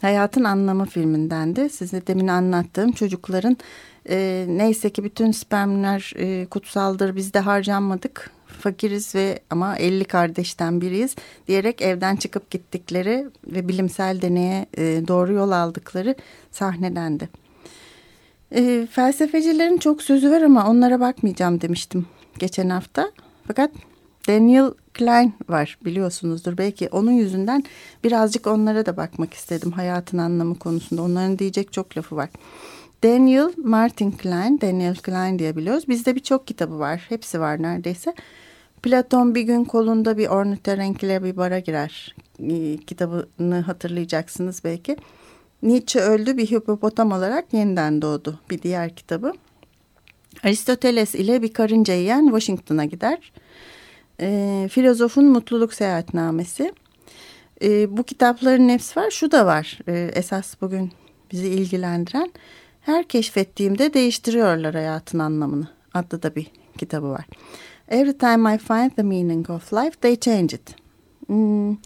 Hayatın 0.00 0.44
Anlamı 0.44 0.86
filminden 0.86 1.56
de 1.56 1.68
size 1.68 2.06
demin 2.06 2.28
anlattığım 2.28 2.92
çocukların 2.92 3.56
e, 4.08 4.46
neyse 4.48 4.90
ki 4.90 5.04
bütün 5.04 5.32
spermler 5.32 6.12
e, 6.16 6.46
kutsaldır 6.46 7.16
biz 7.16 7.34
de 7.34 7.40
harcanmadık 7.40 8.30
fakiriz 8.62 9.14
ve 9.14 9.38
ama 9.50 9.76
50 9.76 10.04
kardeşten 10.04 10.80
biriyiz 10.80 11.16
diyerek 11.48 11.82
evden 11.82 12.16
çıkıp 12.16 12.50
gittikleri 12.50 13.26
ve 13.46 13.68
bilimsel 13.68 14.22
deneye 14.22 14.66
e, 14.76 14.82
doğru 15.08 15.32
yol 15.32 15.50
aldıkları 15.50 16.14
sahnelendi. 16.50 17.28
E, 18.54 18.86
felsefecilerin 18.90 19.78
çok 19.78 20.02
sözü 20.02 20.30
var 20.30 20.42
ama 20.42 20.70
onlara 20.70 21.00
bakmayacağım 21.00 21.60
demiştim 21.60 22.06
geçen 22.38 22.68
hafta. 22.68 23.12
Fakat 23.46 23.70
Daniel 24.28 24.70
Klein 24.94 25.34
var 25.48 25.78
biliyorsunuzdur 25.84 26.58
belki 26.58 26.88
onun 26.88 27.12
yüzünden 27.12 27.64
birazcık 28.04 28.46
onlara 28.46 28.86
da 28.86 28.96
bakmak 28.96 29.34
istedim 29.34 29.72
hayatın 29.72 30.18
anlamı 30.18 30.58
konusunda. 30.58 31.02
Onların 31.02 31.38
diyecek 31.38 31.72
çok 31.72 31.96
lafı 31.96 32.16
var. 32.16 32.28
Daniel 33.04 33.52
Martin 33.56 34.10
Klein, 34.10 34.60
Daniel 34.60 34.96
Klein 34.96 35.38
diye 35.38 35.56
biliyoruz. 35.56 35.88
Bizde 35.88 36.14
birçok 36.14 36.46
kitabı 36.46 36.78
var. 36.78 37.06
Hepsi 37.08 37.40
var 37.40 37.62
neredeyse. 37.62 38.14
Platon 38.82 39.34
bir 39.34 39.42
gün 39.42 39.64
kolunda 39.64 40.18
bir 40.18 40.28
ornitorenkle 40.28 41.24
bir 41.24 41.36
bara 41.36 41.58
girer. 41.58 42.14
Ee, 42.40 42.76
kitabını 42.76 43.60
hatırlayacaksınız 43.60 44.64
belki. 44.64 44.96
Nietzsche 45.62 46.00
öldü 46.00 46.36
bir 46.36 46.46
hipopotam 46.46 47.12
olarak 47.12 47.52
yeniden 47.52 48.02
doğdu 48.02 48.40
bir 48.50 48.62
diğer 48.62 48.94
kitabı. 48.96 49.32
Aristoteles 50.44 51.14
ile 51.14 51.42
bir 51.42 51.52
karınca 51.52 51.94
yiyen 51.94 52.24
Washington'a 52.24 52.84
gider. 52.84 53.32
Ee, 54.20 54.68
filozofun 54.72 55.24
mutluluk 55.24 55.74
seyahatnamesi. 55.74 56.72
Ee, 57.62 57.96
bu 57.96 58.02
kitapların 58.02 58.68
hepsi 58.68 59.00
var. 59.00 59.10
Şu 59.10 59.30
da 59.30 59.46
var 59.46 59.78
ee, 59.88 60.10
esas 60.14 60.60
bugün 60.60 60.92
bizi 61.32 61.48
ilgilendiren. 61.48 62.32
Her 62.80 63.08
keşfettiğimde 63.08 63.94
değiştiriyorlar 63.94 64.74
hayatın 64.74 65.18
anlamını 65.18 65.68
adlı 65.94 66.22
da 66.22 66.34
bir 66.34 66.46
kitabı 66.78 67.10
var. 67.10 67.24
Every 67.92 68.18
time 68.18 68.54
I 68.54 68.58
find 68.58 68.90
the 68.90 69.02
meaning 69.02 69.50
of 69.50 69.72
life, 69.72 70.00
they 70.00 70.16
change 70.16 70.56
it. 70.56 70.74
Hmm. 71.26 71.76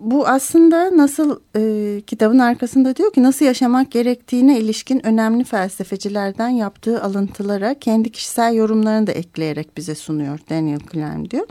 Bu 0.00 0.26
aslında 0.28 0.96
nasıl 0.96 1.40
e, 1.56 2.00
kitabın 2.00 2.38
arkasında 2.38 2.96
diyor 2.96 3.12
ki 3.12 3.22
nasıl 3.22 3.44
yaşamak 3.44 3.90
gerektiğine 3.90 4.58
ilişkin 4.60 5.06
önemli 5.06 5.44
felsefecilerden 5.44 6.48
yaptığı 6.48 7.02
alıntılara 7.02 7.74
kendi 7.74 8.12
kişisel 8.12 8.54
yorumlarını 8.54 9.06
da 9.06 9.12
ekleyerek 9.12 9.76
bize 9.76 9.94
sunuyor 9.94 10.38
Daniel 10.50 10.80
Klein 10.80 11.30
diyor. 11.30 11.46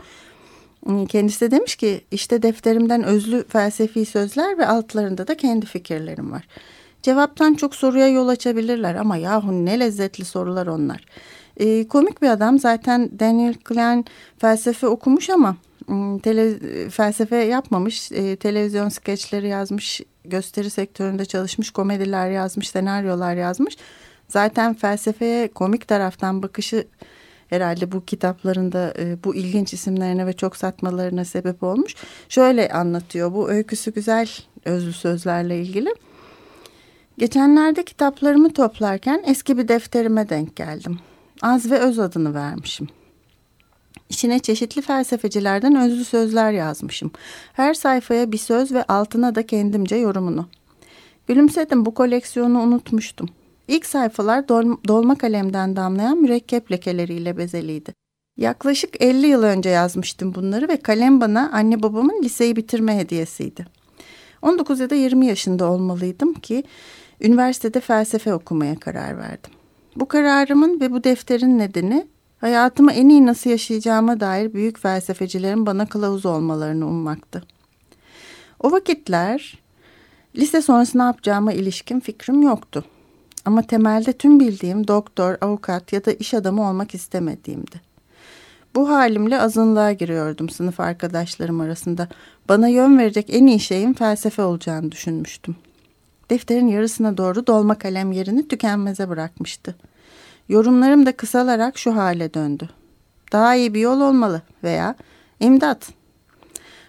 Hmm, 0.86 1.06
Kendisi 1.06 1.40
de 1.40 1.50
demiş 1.50 1.76
ki 1.76 2.00
işte 2.10 2.42
defterimden 2.42 3.02
özlü 3.02 3.44
felsefi 3.48 4.06
sözler 4.06 4.58
ve 4.58 4.66
altlarında 4.66 5.26
da 5.26 5.36
kendi 5.36 5.66
fikirlerim 5.66 6.32
var. 6.32 6.48
Cevaptan 7.02 7.54
çok 7.54 7.74
soruya 7.74 8.08
yol 8.08 8.28
açabilirler 8.28 8.94
ama 8.94 9.16
yahu 9.16 9.64
ne 9.64 9.80
lezzetli 9.80 10.24
sorular 10.24 10.66
onlar. 10.66 11.04
E, 11.56 11.88
komik 11.88 12.22
bir 12.22 12.28
adam 12.28 12.58
zaten 12.58 13.10
Daniel 13.18 13.54
Klein 13.54 14.04
felsefe 14.38 14.86
okumuş 14.86 15.30
ama 15.30 15.56
m, 15.88 16.18
tele, 16.18 16.58
felsefe 16.90 17.36
yapmamış. 17.36 18.12
E, 18.12 18.36
televizyon 18.36 18.88
skeçleri 18.88 19.48
yazmış, 19.48 20.00
gösteri 20.24 20.70
sektöründe 20.70 21.24
çalışmış, 21.24 21.70
komediler 21.70 22.30
yazmış, 22.30 22.70
senaryolar 22.70 23.34
yazmış. 23.34 23.76
Zaten 24.28 24.74
felsefeye 24.74 25.48
komik 25.48 25.88
taraftan 25.88 26.42
bakışı 26.42 26.86
herhalde 27.48 27.92
bu 27.92 28.04
kitaplarında 28.04 28.94
e, 28.98 29.24
bu 29.24 29.34
ilginç 29.34 29.72
isimlerine 29.72 30.26
ve 30.26 30.32
çok 30.32 30.56
satmalarına 30.56 31.24
sebep 31.24 31.62
olmuş. 31.62 31.94
Şöyle 32.28 32.68
anlatıyor 32.68 33.32
bu 33.32 33.50
öyküsü 33.50 33.94
güzel 33.94 34.28
özlü 34.64 34.92
sözlerle 34.92 35.62
ilgili. 35.62 35.94
Geçenlerde 37.18 37.84
kitaplarımı 37.84 38.52
toplarken 38.52 39.22
eski 39.26 39.58
bir 39.58 39.68
defterime 39.68 40.28
denk 40.28 40.56
geldim. 40.56 40.98
Az 41.42 41.70
ve 41.70 41.78
öz 41.78 41.98
adını 41.98 42.34
vermişim. 42.34 42.88
İçine 44.08 44.38
çeşitli 44.38 44.82
felsefecilerden 44.82 45.76
özlü 45.76 46.04
sözler 46.04 46.52
yazmışım. 46.52 47.10
Her 47.52 47.74
sayfaya 47.74 48.32
bir 48.32 48.38
söz 48.38 48.72
ve 48.72 48.82
altına 48.82 49.34
da 49.34 49.46
kendimce 49.46 49.96
yorumunu. 49.96 50.48
Gülümsedim 51.26 51.86
bu 51.86 51.94
koleksiyonu 51.94 52.60
unutmuştum. 52.60 53.28
İlk 53.68 53.86
sayfalar 53.86 54.48
dol 54.48 54.76
dolma 54.88 55.18
kalemden 55.18 55.76
damlayan 55.76 56.18
mürekkep 56.18 56.72
lekeleriyle 56.72 57.36
bezeliydi. 57.36 57.94
Yaklaşık 58.36 59.02
50 59.02 59.26
yıl 59.26 59.42
önce 59.42 59.70
yazmıştım 59.70 60.34
bunları 60.34 60.68
ve 60.68 60.76
kalem 60.76 61.20
bana 61.20 61.50
anne 61.52 61.82
babamın 61.82 62.22
liseyi 62.22 62.56
bitirme 62.56 62.96
hediyesiydi. 62.96 63.66
19 64.42 64.80
ya 64.80 64.90
da 64.90 64.94
20 64.94 65.26
yaşında 65.26 65.70
olmalıydım 65.70 66.34
ki 66.34 66.64
üniversitede 67.20 67.80
felsefe 67.80 68.34
okumaya 68.34 68.78
karar 68.78 69.18
verdim. 69.18 69.50
Bu 69.96 70.08
kararımın 70.08 70.80
ve 70.80 70.92
bu 70.92 71.04
defterin 71.04 71.58
nedeni 71.58 72.06
hayatımı 72.38 72.92
en 72.92 73.08
iyi 73.08 73.26
nasıl 73.26 73.50
yaşayacağıma 73.50 74.20
dair 74.20 74.54
büyük 74.54 74.78
felsefecilerin 74.78 75.66
bana 75.66 75.86
kılavuz 75.86 76.26
olmalarını 76.26 76.86
ummaktı. 76.86 77.42
O 78.60 78.72
vakitler 78.72 79.58
lise 80.36 80.62
sonrası 80.62 80.98
ne 80.98 81.02
yapacağıma 81.02 81.52
ilişkin 81.52 82.00
fikrim 82.00 82.42
yoktu. 82.42 82.84
Ama 83.44 83.62
temelde 83.62 84.12
tüm 84.12 84.40
bildiğim 84.40 84.88
doktor, 84.88 85.36
avukat 85.40 85.92
ya 85.92 86.04
da 86.04 86.12
iş 86.12 86.34
adamı 86.34 86.68
olmak 86.68 86.94
istemediğimdi. 86.94 87.80
Bu 88.74 88.88
halimle 88.88 89.40
azınlığa 89.40 89.92
giriyordum 89.92 90.48
sınıf 90.48 90.80
arkadaşlarım 90.80 91.60
arasında. 91.60 92.08
Bana 92.48 92.68
yön 92.68 92.98
verecek 92.98 93.26
en 93.28 93.46
iyi 93.46 93.60
şeyin 93.60 93.92
felsefe 93.92 94.42
olacağını 94.42 94.92
düşünmüştüm. 94.92 95.56
Defterin 96.30 96.68
yarısına 96.68 97.16
doğru 97.16 97.46
dolma 97.46 97.74
kalem 97.74 98.12
yerini 98.12 98.48
tükenmeze 98.48 99.08
bırakmıştı. 99.08 99.74
Yorumlarım 100.48 101.06
da 101.06 101.16
kısalarak 101.16 101.78
şu 101.78 101.96
hale 101.96 102.34
döndü. 102.34 102.68
Daha 103.32 103.54
iyi 103.54 103.74
bir 103.74 103.80
yol 103.80 104.00
olmalı 104.00 104.42
veya 104.64 104.94
imdat. 105.40 105.88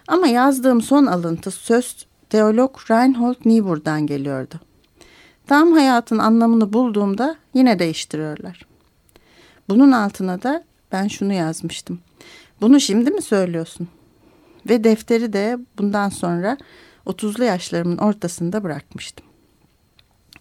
Ama 0.08 0.26
yazdığım 0.26 0.82
son 0.82 1.06
alıntı 1.06 1.50
söz 1.50 2.06
teolog 2.30 2.90
Reinhold 2.90 3.36
Niebuhr'dan 3.44 4.06
geliyordu. 4.06 4.60
Tam 5.46 5.72
hayatın 5.72 6.18
anlamını 6.18 6.72
bulduğumda 6.72 7.36
yine 7.54 7.78
değiştiriyorlar. 7.78 8.66
Bunun 9.68 9.92
altına 9.92 10.42
da 10.42 10.64
ben 10.92 11.08
şunu 11.08 11.32
yazmıştım. 11.32 11.98
Bunu 12.60 12.80
şimdi 12.80 13.10
mi 13.10 13.22
söylüyorsun? 13.22 13.88
Ve 14.68 14.84
defteri 14.84 15.32
de 15.32 15.58
bundan 15.78 16.08
sonra 16.08 16.56
30'lu 17.06 17.44
yaşlarımın 17.44 17.96
ortasında 17.96 18.62
bırakmıştım. 18.62 19.25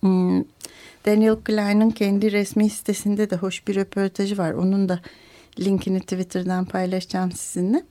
Hmm, 0.06 0.44
Daniel 1.06 1.36
Klein'ın 1.36 1.90
kendi 1.90 2.32
resmi 2.32 2.70
sitesinde 2.70 3.30
de 3.30 3.36
hoş 3.36 3.68
bir 3.68 3.76
röportajı 3.76 4.38
var. 4.38 4.52
Onun 4.52 4.90
da 4.90 5.00
linkini 5.60 6.00
Twitter'dan 6.00 6.66
paylaşacağım 6.66 7.32
sizinle. 7.32 7.84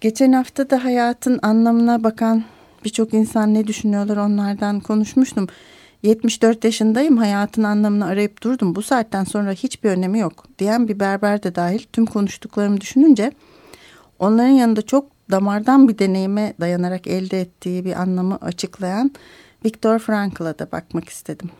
Geçen 0.00 0.32
hafta 0.32 0.70
da 0.70 0.84
hayatın 0.84 1.38
anlamına 1.42 2.04
bakan 2.04 2.44
birçok 2.84 3.14
insan 3.14 3.54
ne 3.54 3.66
düşünüyorlar 3.66 4.16
onlardan 4.16 4.80
konuşmuştum. 4.80 5.46
74 6.02 6.64
yaşındayım 6.64 7.16
hayatın 7.16 7.62
anlamını 7.62 8.04
arayıp 8.04 8.42
durdum. 8.42 8.74
Bu 8.74 8.82
saatten 8.82 9.24
sonra 9.24 9.52
hiçbir 9.52 9.90
önemi 9.90 10.18
yok 10.18 10.46
diyen 10.58 10.88
bir 10.88 11.00
berber 11.00 11.42
de 11.42 11.54
dahil 11.54 11.82
tüm 11.92 12.06
konuştuklarımı 12.06 12.80
düşününce 12.80 13.32
onların 14.18 14.48
yanında 14.48 14.82
çok 14.82 15.06
damardan 15.30 15.88
bir 15.88 15.98
deneyime 15.98 16.54
dayanarak 16.60 17.06
elde 17.06 17.40
ettiği 17.40 17.84
bir 17.84 18.00
anlamı 18.00 18.36
açıklayan 18.36 19.10
Viktor 19.64 19.98
Frankl'a 19.98 20.58
da 20.58 20.72
bakmak 20.72 21.08
istedim. 21.08 21.50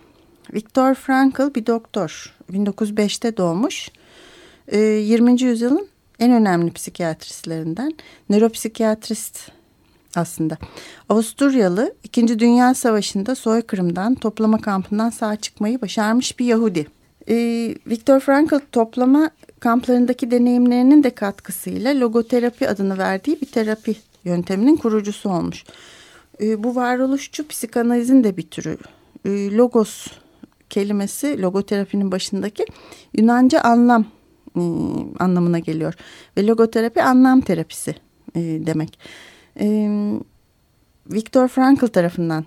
Viktor 0.55 0.95
Frankl 0.95 1.55
bir 1.55 1.67
doktor. 1.67 2.37
1905'te 2.53 3.37
doğmuş. 3.37 3.91
20. 4.73 5.31
Ee, 5.31 5.45
yüzyılın 5.45 5.89
en 6.19 6.33
önemli 6.33 6.73
psikiyatristlerinden. 6.73 7.93
Nöropsikiyatrist 8.29 9.51
aslında. 10.17 10.59
Avusturyalı 11.09 11.95
2. 12.05 12.39
Dünya 12.39 12.75
Savaşı'nda 12.75 13.35
soykırımdan 13.35 14.15
toplama 14.15 14.61
kampından 14.61 15.11
sağ 15.11 15.37
çıkmayı 15.37 15.81
başarmış 15.81 16.39
bir 16.39 16.45
Yahudi. 16.45 16.87
Ee, 17.29 17.75
Viktor 17.87 18.21
Frankl 18.21 18.59
toplama 18.73 19.31
kamplarındaki 19.61 20.31
deneyimlerinin 20.31 21.03
de 21.03 21.11
katkısıyla 21.11 22.01
logoterapi 22.01 22.69
adını 22.69 22.99
verdiği 22.99 23.41
bir 23.41 23.47
terapi 23.47 23.97
yönteminin 24.25 24.77
kurucusu 24.77 25.31
olmuş. 25.31 25.65
Ee, 26.41 26.65
bu 26.65 26.77
varoluşçu 26.77 27.49
psikanalizin 27.49 28.25
de 28.25 28.37
bir 28.37 28.51
türü. 28.51 28.79
Ee, 29.25 29.57
logos 29.57 30.07
kelimesi 30.71 31.43
logoterapinin 31.43 32.13
başındaki 32.13 32.65
Yunanca 33.19 33.61
anlam 33.61 34.05
e, 34.57 34.63
anlamına 35.19 35.59
geliyor. 35.59 35.95
Ve 36.37 36.47
logoterapi 36.47 37.03
anlam 37.03 37.41
terapisi 37.41 37.95
e, 38.35 38.41
demek. 38.41 38.99
E, 39.61 39.67
Viktor 41.07 41.49
Frankl 41.49 41.87
tarafından 41.87 42.45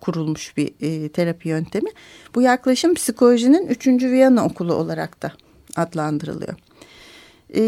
kurulmuş 0.00 0.56
bir 0.56 0.74
e, 0.80 1.08
terapi 1.08 1.48
yöntemi. 1.48 1.90
Bu 2.34 2.42
yaklaşım 2.42 2.94
psikolojinin 2.94 3.66
3. 3.66 3.86
Viyana 3.86 4.44
okulu 4.44 4.74
olarak 4.74 5.22
da 5.22 5.32
adlandırılıyor. 5.76 6.54
E, 7.54 7.62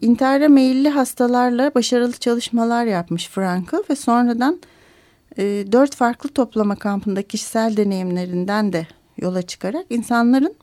intihara 0.00 0.48
meyilli 0.48 0.88
hastalarla 0.88 1.74
başarılı 1.74 2.12
çalışmalar 2.12 2.84
yapmış 2.84 3.28
Frankl 3.28 3.76
ve 3.90 3.96
sonradan 3.96 4.60
e, 5.38 5.64
dört 5.72 5.94
farklı 5.94 6.28
toplama 6.28 6.76
kampında 6.76 7.22
kişisel 7.22 7.76
deneyimlerinden 7.76 8.72
de 8.72 8.86
yola 9.18 9.42
çıkarak 9.42 9.86
insanların 9.90 10.54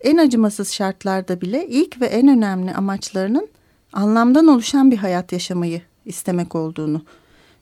en 0.00 0.16
acımasız 0.16 0.72
şartlarda 0.72 1.40
bile 1.40 1.66
ilk 1.68 2.00
ve 2.00 2.06
en 2.06 2.28
önemli 2.28 2.74
amaçlarının 2.74 3.48
anlamdan 3.92 4.46
oluşan 4.46 4.90
bir 4.90 4.96
hayat 4.96 5.32
yaşamayı 5.32 5.82
istemek 6.04 6.54
olduğunu 6.54 7.02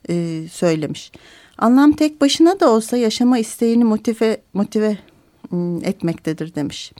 e, 0.09 0.43
söylemiş. 0.51 1.11
Anlam 1.57 1.91
tek 1.91 2.21
başına 2.21 2.59
da 2.59 2.71
olsa 2.71 2.97
yaşama 2.97 3.37
isteğini 3.37 3.83
motive 3.83 4.37
motive 4.53 4.97
etmektedir 5.83 6.55
demiş. 6.55 6.91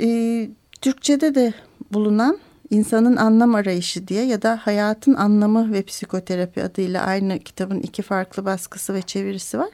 E, 0.00 0.48
Türkçe'de 0.80 1.34
de 1.34 1.52
bulunan 1.92 2.38
insanın 2.70 3.16
anlam 3.16 3.54
arayışı 3.54 4.08
diye 4.08 4.24
ya 4.24 4.42
da 4.42 4.60
hayatın 4.62 5.14
anlamı 5.14 5.72
ve 5.72 5.82
psikoterapi 5.82 6.62
adıyla 6.62 7.02
aynı 7.02 7.38
kitabın 7.38 7.80
iki 7.80 8.02
farklı 8.02 8.44
baskısı 8.44 8.94
ve 8.94 9.02
çevirisi 9.02 9.58
var. 9.58 9.70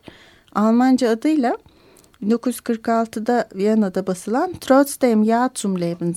Almanca 0.55 1.11
adıyla 1.11 1.57
1946'da 2.22 3.48
Viyana'da 3.55 4.07
basılan 4.07 4.53
Trotzdem 4.61 5.24
Ja 5.24 5.50
zum 5.55 5.81
Leben. 5.81 6.14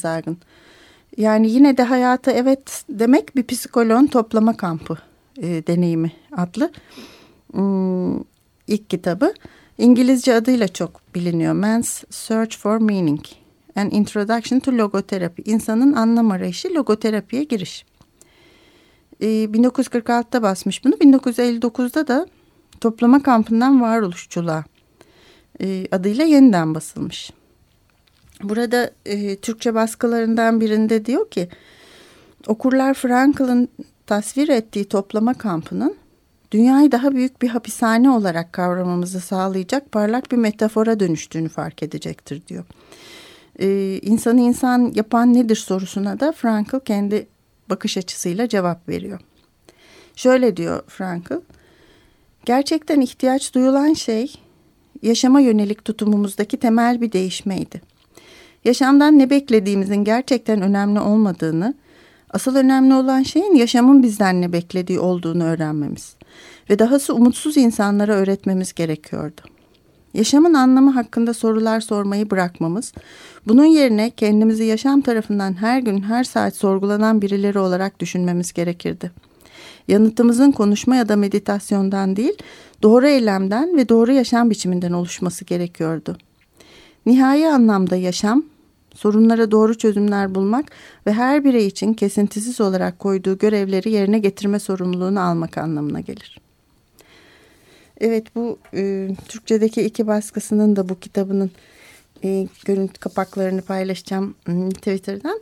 Yani 1.18 1.52
yine 1.52 1.78
de 1.78 1.84
hayata 1.84 2.32
evet 2.32 2.84
demek 2.90 3.36
bir 3.36 3.44
psikoloğun 3.44 4.08
toplama 4.08 4.58
kampı 4.58 4.98
e, 5.38 5.68
deneyimi 5.68 6.12
adlı 6.38 6.72
hmm, 7.52 8.18
ilk 8.68 8.90
kitabı. 8.90 9.34
İngilizce 9.78 10.36
adıyla 10.36 10.68
çok 10.68 11.16
biliniyor. 11.16 11.54
Man's 11.54 12.04
Search 12.10 12.58
for 12.58 12.78
Meaning. 12.78 13.22
An 13.76 13.92
Introduction 13.92 14.60
to 14.60 14.72
Logotherapy. 14.72 15.52
İnsanın 15.52 15.94
anlam 15.94 16.32
arayışı 16.32 16.74
logoterapiye 16.74 17.44
giriş. 17.44 17.86
E, 19.22 19.26
1946'da 19.26 20.42
basmış 20.42 20.86
bunu. 20.86 20.94
1959'da 20.94 22.08
da 22.08 22.28
toplama 22.82 23.24
kampından 23.24 23.82
varoluşçuluğa 23.82 24.64
e, 25.62 25.88
adıyla 25.92 26.26
yeniden 26.26 26.76
basılmış. 26.76 27.32
Burada 28.44 28.92
e, 29.06 29.36
Türkçe 29.36 29.74
baskılarından 29.74 30.62
birinde 30.62 31.06
diyor 31.06 31.30
ki 31.30 31.50
okurlar 32.48 32.94
Frankl'ın 32.94 33.68
tasvir 34.06 34.48
ettiği 34.50 34.86
toplama 34.86 35.34
kampının 35.34 35.96
dünyayı 36.52 36.92
daha 36.92 37.12
büyük 37.12 37.42
bir 37.42 37.48
hapishane 37.48 38.10
olarak 38.10 38.54
kavramamızı 38.54 39.20
sağlayacak 39.20 39.92
parlak 39.92 40.32
bir 40.32 40.38
metafora 40.38 41.00
dönüştüğünü 41.00 41.50
fark 41.50 41.84
edecektir 41.84 42.48
diyor. 42.48 42.66
Ee, 43.60 44.00
insanı 44.02 44.42
insan 44.42 44.92
yapan 44.96 45.34
nedir 45.34 45.56
sorusuna 45.56 46.20
da 46.20 46.32
Frankl 46.32 46.80
kendi 46.80 47.28
bakış 47.70 47.98
açısıyla 47.98 48.50
cevap 48.50 48.90
veriyor. 48.90 49.20
Şöyle 50.16 50.58
diyor 50.58 50.84
Frankl, 50.88 51.34
gerçekten 52.46 53.02
ihtiyaç 53.02 53.56
duyulan 53.56 53.94
şey 53.94 54.36
yaşama 55.02 55.40
yönelik 55.40 55.86
tutumumuzdaki 55.86 56.58
temel 56.58 57.02
bir 57.02 57.12
değişmeydi. 57.12 57.82
Yaşamdan 58.66 59.20
ne 59.20 59.30
beklediğimizin 59.30 60.04
gerçekten 60.04 60.62
önemli 60.62 61.00
olmadığını, 61.00 61.74
asıl 62.30 62.56
önemli 62.56 62.94
olan 62.94 63.24
şeyin 63.24 63.56
yaşamın 63.56 64.04
bizden 64.04 64.42
ne 64.42 64.54
beklediği 64.54 65.00
olduğunu 65.00 65.44
öğrenmemiz 65.44 66.16
ve 66.70 66.80
dahası 66.80 67.16
umutsuz 67.16 67.58
insanlara 67.58 68.14
öğretmemiz 68.14 68.74
gerekiyordu. 68.74 69.42
Yaşamın 70.14 70.54
anlamı 70.54 70.92
hakkında 70.92 71.34
sorular 71.34 71.82
sormayı 71.82 72.30
bırakmamız, 72.30 72.94
bunun 73.48 73.66
yerine 73.66 74.10
kendimizi 74.10 74.64
yaşam 74.64 75.02
tarafından 75.02 75.54
her 75.62 75.80
gün 75.80 76.02
her 76.02 76.24
saat 76.24 76.56
sorgulanan 76.56 77.22
birileri 77.22 77.60
olarak 77.60 78.00
düşünmemiz 78.00 78.54
gerekirdi. 78.54 79.12
Yanıtımızın 79.88 80.52
konuşma 80.52 80.96
ya 80.96 81.10
da 81.10 81.16
meditasyondan 81.16 82.16
değil, 82.16 82.38
doğru 82.82 83.08
eylemden 83.08 83.78
ve 83.78 83.90
doğru 83.90 84.12
yaşam 84.12 84.50
biçiminden 84.50 84.92
oluşması 84.92 85.46
gerekiyordu. 85.46 86.18
Nihai 87.06 87.48
anlamda 87.48 87.96
yaşam, 87.96 88.44
sorunlara 88.96 89.52
doğru 89.52 89.78
çözümler 89.78 90.36
bulmak 90.36 90.66
ve 91.08 91.14
her 91.14 91.44
birey 91.44 91.68
için 91.68 91.94
kesintisiz 91.94 92.62
olarak 92.62 93.00
koyduğu 93.00 93.38
görevleri 93.38 93.92
yerine 93.92 94.20
getirme 94.20 94.60
sorumluluğunu 94.60 95.20
almak 95.20 95.58
anlamına 95.58 96.00
gelir. 96.00 96.43
Evet 98.02 98.36
bu 98.36 98.60
e, 98.74 99.10
Türkçedeki 99.28 99.82
iki 99.82 100.08
baskısının 100.08 100.76
da 100.76 100.90
bu 100.90 101.00
kitabının 101.00 101.52
e, 102.24 102.48
görüntü 102.66 103.00
kapaklarını 103.00 103.62
paylaşacağım 103.62 104.36
ıı, 104.50 104.70
Twitter'dan. 104.70 105.40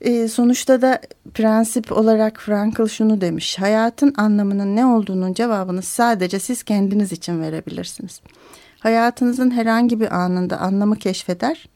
E, 0.00 0.28
sonuçta 0.28 0.82
da 0.82 1.00
prensip 1.34 1.92
olarak 1.92 2.40
Frankl 2.40 2.86
şunu 2.86 3.20
demiş. 3.20 3.58
Hayatın 3.58 4.14
anlamının 4.16 4.76
ne 4.76 4.86
olduğunun 4.86 5.34
cevabını 5.34 5.82
sadece 5.82 6.38
siz 6.38 6.62
kendiniz 6.62 7.12
için 7.12 7.40
verebilirsiniz. 7.40 8.20
Hayatınızın 8.78 9.50
herhangi 9.50 10.00
bir 10.00 10.16
anında 10.16 10.58
anlamı 10.58 10.96
keşfeder 10.96 11.68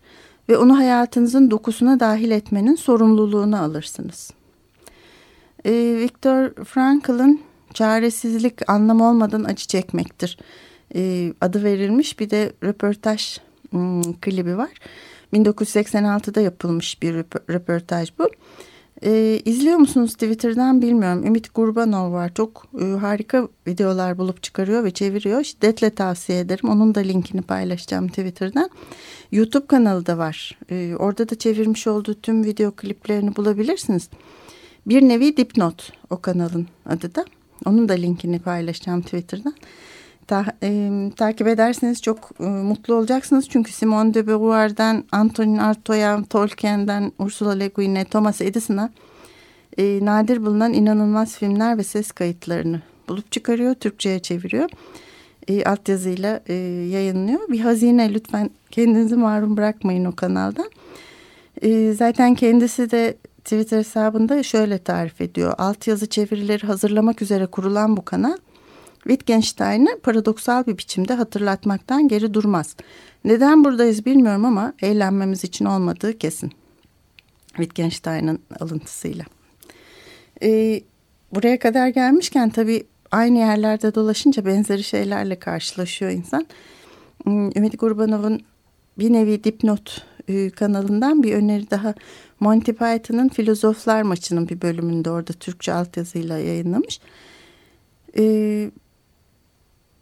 ve 0.48 0.56
onu 0.56 0.78
hayatınızın 0.78 1.50
dokusuna 1.50 2.00
dahil 2.00 2.30
etmenin 2.30 2.74
sorumluluğunu 2.74 3.62
alırsınız. 3.62 4.30
E, 5.64 5.72
Viktor 6.00 6.64
Frankl'ın 6.64 7.40
çaresizlik 7.74 8.70
anlam 8.70 9.00
olmadan 9.00 9.44
acı 9.44 9.66
çekmektir 9.66 10.38
e, 10.94 11.32
adı 11.40 11.64
verilmiş 11.64 12.20
bir 12.20 12.30
de 12.30 12.52
röportaj 12.64 13.38
hmm, 13.70 14.02
klibi 14.20 14.56
var. 14.56 14.70
1986'da 15.32 16.40
yapılmış 16.40 17.02
bir 17.02 17.14
röportaj 17.50 18.10
bu. 18.18 18.30
E, 19.04 19.40
izliyor 19.44 19.76
musunuz 19.76 20.12
Twitter'dan 20.12 20.82
bilmiyorum. 20.82 21.26
Ümit 21.26 21.54
Gurbanov 21.54 22.12
var. 22.12 22.34
Çok 22.34 22.66
e, 22.80 22.84
harika 22.84 23.48
videolar 23.66 24.18
bulup 24.18 24.42
çıkarıyor 24.42 24.84
ve 24.84 24.90
çeviriyor. 24.90 25.44
Şiddetle 25.44 25.90
tavsiye 25.90 26.38
ederim. 26.38 26.68
Onun 26.68 26.94
da 26.94 27.00
linkini 27.00 27.42
paylaşacağım 27.42 28.08
Twitter'dan. 28.08 28.70
YouTube 29.32 29.66
kanalı 29.66 30.06
da 30.06 30.18
var. 30.18 30.58
E, 30.70 30.94
orada 30.98 31.28
da 31.28 31.34
çevirmiş 31.34 31.86
olduğu 31.86 32.14
tüm 32.14 32.44
video 32.44 32.70
kliplerini 32.70 33.36
bulabilirsiniz. 33.36 34.08
Bir 34.86 35.02
nevi 35.02 35.36
dipnot 35.36 35.92
o 36.10 36.20
kanalın 36.20 36.66
adı 36.86 37.14
da. 37.14 37.24
Onun 37.66 37.88
da 37.88 37.92
linkini 37.92 38.38
paylaşacağım 38.38 39.02
Twitter'dan. 39.02 39.54
Ta, 40.26 40.44
e, 40.62 40.90
takip 41.16 41.46
ederseniz 41.46 42.02
çok 42.02 42.30
e, 42.40 42.44
mutlu 42.44 42.94
olacaksınız. 42.94 43.48
Çünkü 43.48 43.72
Simone 43.72 44.14
de 44.14 44.26
Beauvoir'dan 44.26 45.04
Antonin 45.12 45.56
Artaud'a, 45.56 46.24
Tolkien'den 46.24 47.12
Ursula 47.18 47.50
Le 47.50 47.68
Guin'e, 47.68 48.04
Thomas 48.04 48.40
Edison'a 48.40 48.90
e, 49.78 50.04
nadir 50.04 50.46
bulunan 50.46 50.72
inanılmaz 50.72 51.36
filmler 51.36 51.78
ve 51.78 51.82
ses 51.82 52.12
kayıtlarını 52.12 52.80
bulup 53.08 53.32
çıkarıyor. 53.32 53.74
Türkçe'ye 53.74 54.18
çeviriyor. 54.18 54.70
E, 55.48 55.64
altyazıyla 55.64 56.40
e, 56.46 56.54
yayınlıyor. 56.90 57.40
Bir 57.48 57.60
hazine 57.60 58.14
lütfen 58.14 58.50
kendinizi 58.70 59.16
mahrum 59.16 59.56
bırakmayın 59.56 60.04
o 60.04 60.12
kanaldan. 60.12 60.70
E, 61.62 61.92
zaten 61.92 62.34
kendisi 62.34 62.90
de 62.90 63.16
Twitter 63.44 63.78
hesabında 63.78 64.42
şöyle 64.42 64.78
tarif 64.78 65.20
ediyor. 65.20 65.54
Altyazı 65.58 66.06
çevirileri 66.08 66.66
hazırlamak 66.66 67.22
üzere 67.22 67.46
kurulan 67.46 67.96
bu 67.96 68.04
kanal 68.04 68.36
Wittgenstein'ı 69.02 70.00
paradoksal 70.02 70.66
bir 70.66 70.78
biçimde 70.78 71.14
hatırlatmaktan 71.14 72.08
geri 72.08 72.34
durmaz. 72.34 72.76
Neden 73.24 73.64
buradayız 73.64 74.06
bilmiyorum 74.06 74.44
ama 74.44 74.72
eğlenmemiz 74.82 75.44
için 75.44 75.64
olmadığı 75.64 76.18
kesin. 76.18 76.52
Wittgenstein'ın 77.46 78.38
alıntısıyla. 78.60 79.24
Ee, 80.42 80.80
buraya 81.34 81.58
kadar 81.58 81.88
gelmişken 81.88 82.50
tabii 82.50 82.86
aynı 83.10 83.38
yerlerde 83.38 83.94
dolaşınca 83.94 84.46
benzeri 84.46 84.82
şeylerle 84.82 85.38
karşılaşıyor 85.38 86.10
insan. 86.10 86.46
Hmm, 87.24 87.56
Ümit 87.56 87.80
Gurbanov'un 87.80 88.40
bir 88.98 89.12
nevi 89.12 89.44
dipnot 89.44 90.09
e, 90.30 90.50
kanalından 90.50 91.22
bir 91.22 91.34
öneri 91.34 91.70
daha. 91.70 91.94
Monty 92.40 92.72
Python'ın 92.72 93.28
Filozoflar 93.28 94.02
Maçı'nın 94.02 94.48
bir 94.48 94.62
bölümünde 94.62 95.10
orada 95.10 95.32
Türkçe 95.32 95.72
altyazıyla 95.72 96.38
yayınlamış. 96.38 97.00
Ee, 98.18 98.70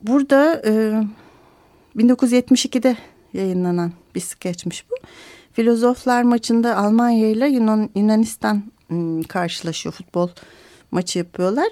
Burada 0.03 0.62
e, 0.67 1.03
1972'de 1.97 2.97
yayınlanan 3.33 3.93
bir 4.14 4.21
skeçmiş 4.21 4.91
bu. 4.91 4.95
Filozoflar 5.53 6.23
maçında 6.23 6.77
Almanya 6.77 7.29
ile 7.29 7.49
Yunan, 7.49 7.91
Yunanistan 7.95 8.62
karşılaşıyor. 9.29 9.93
Futbol 9.93 10.29
maçı 10.91 11.19
yapıyorlar. 11.19 11.69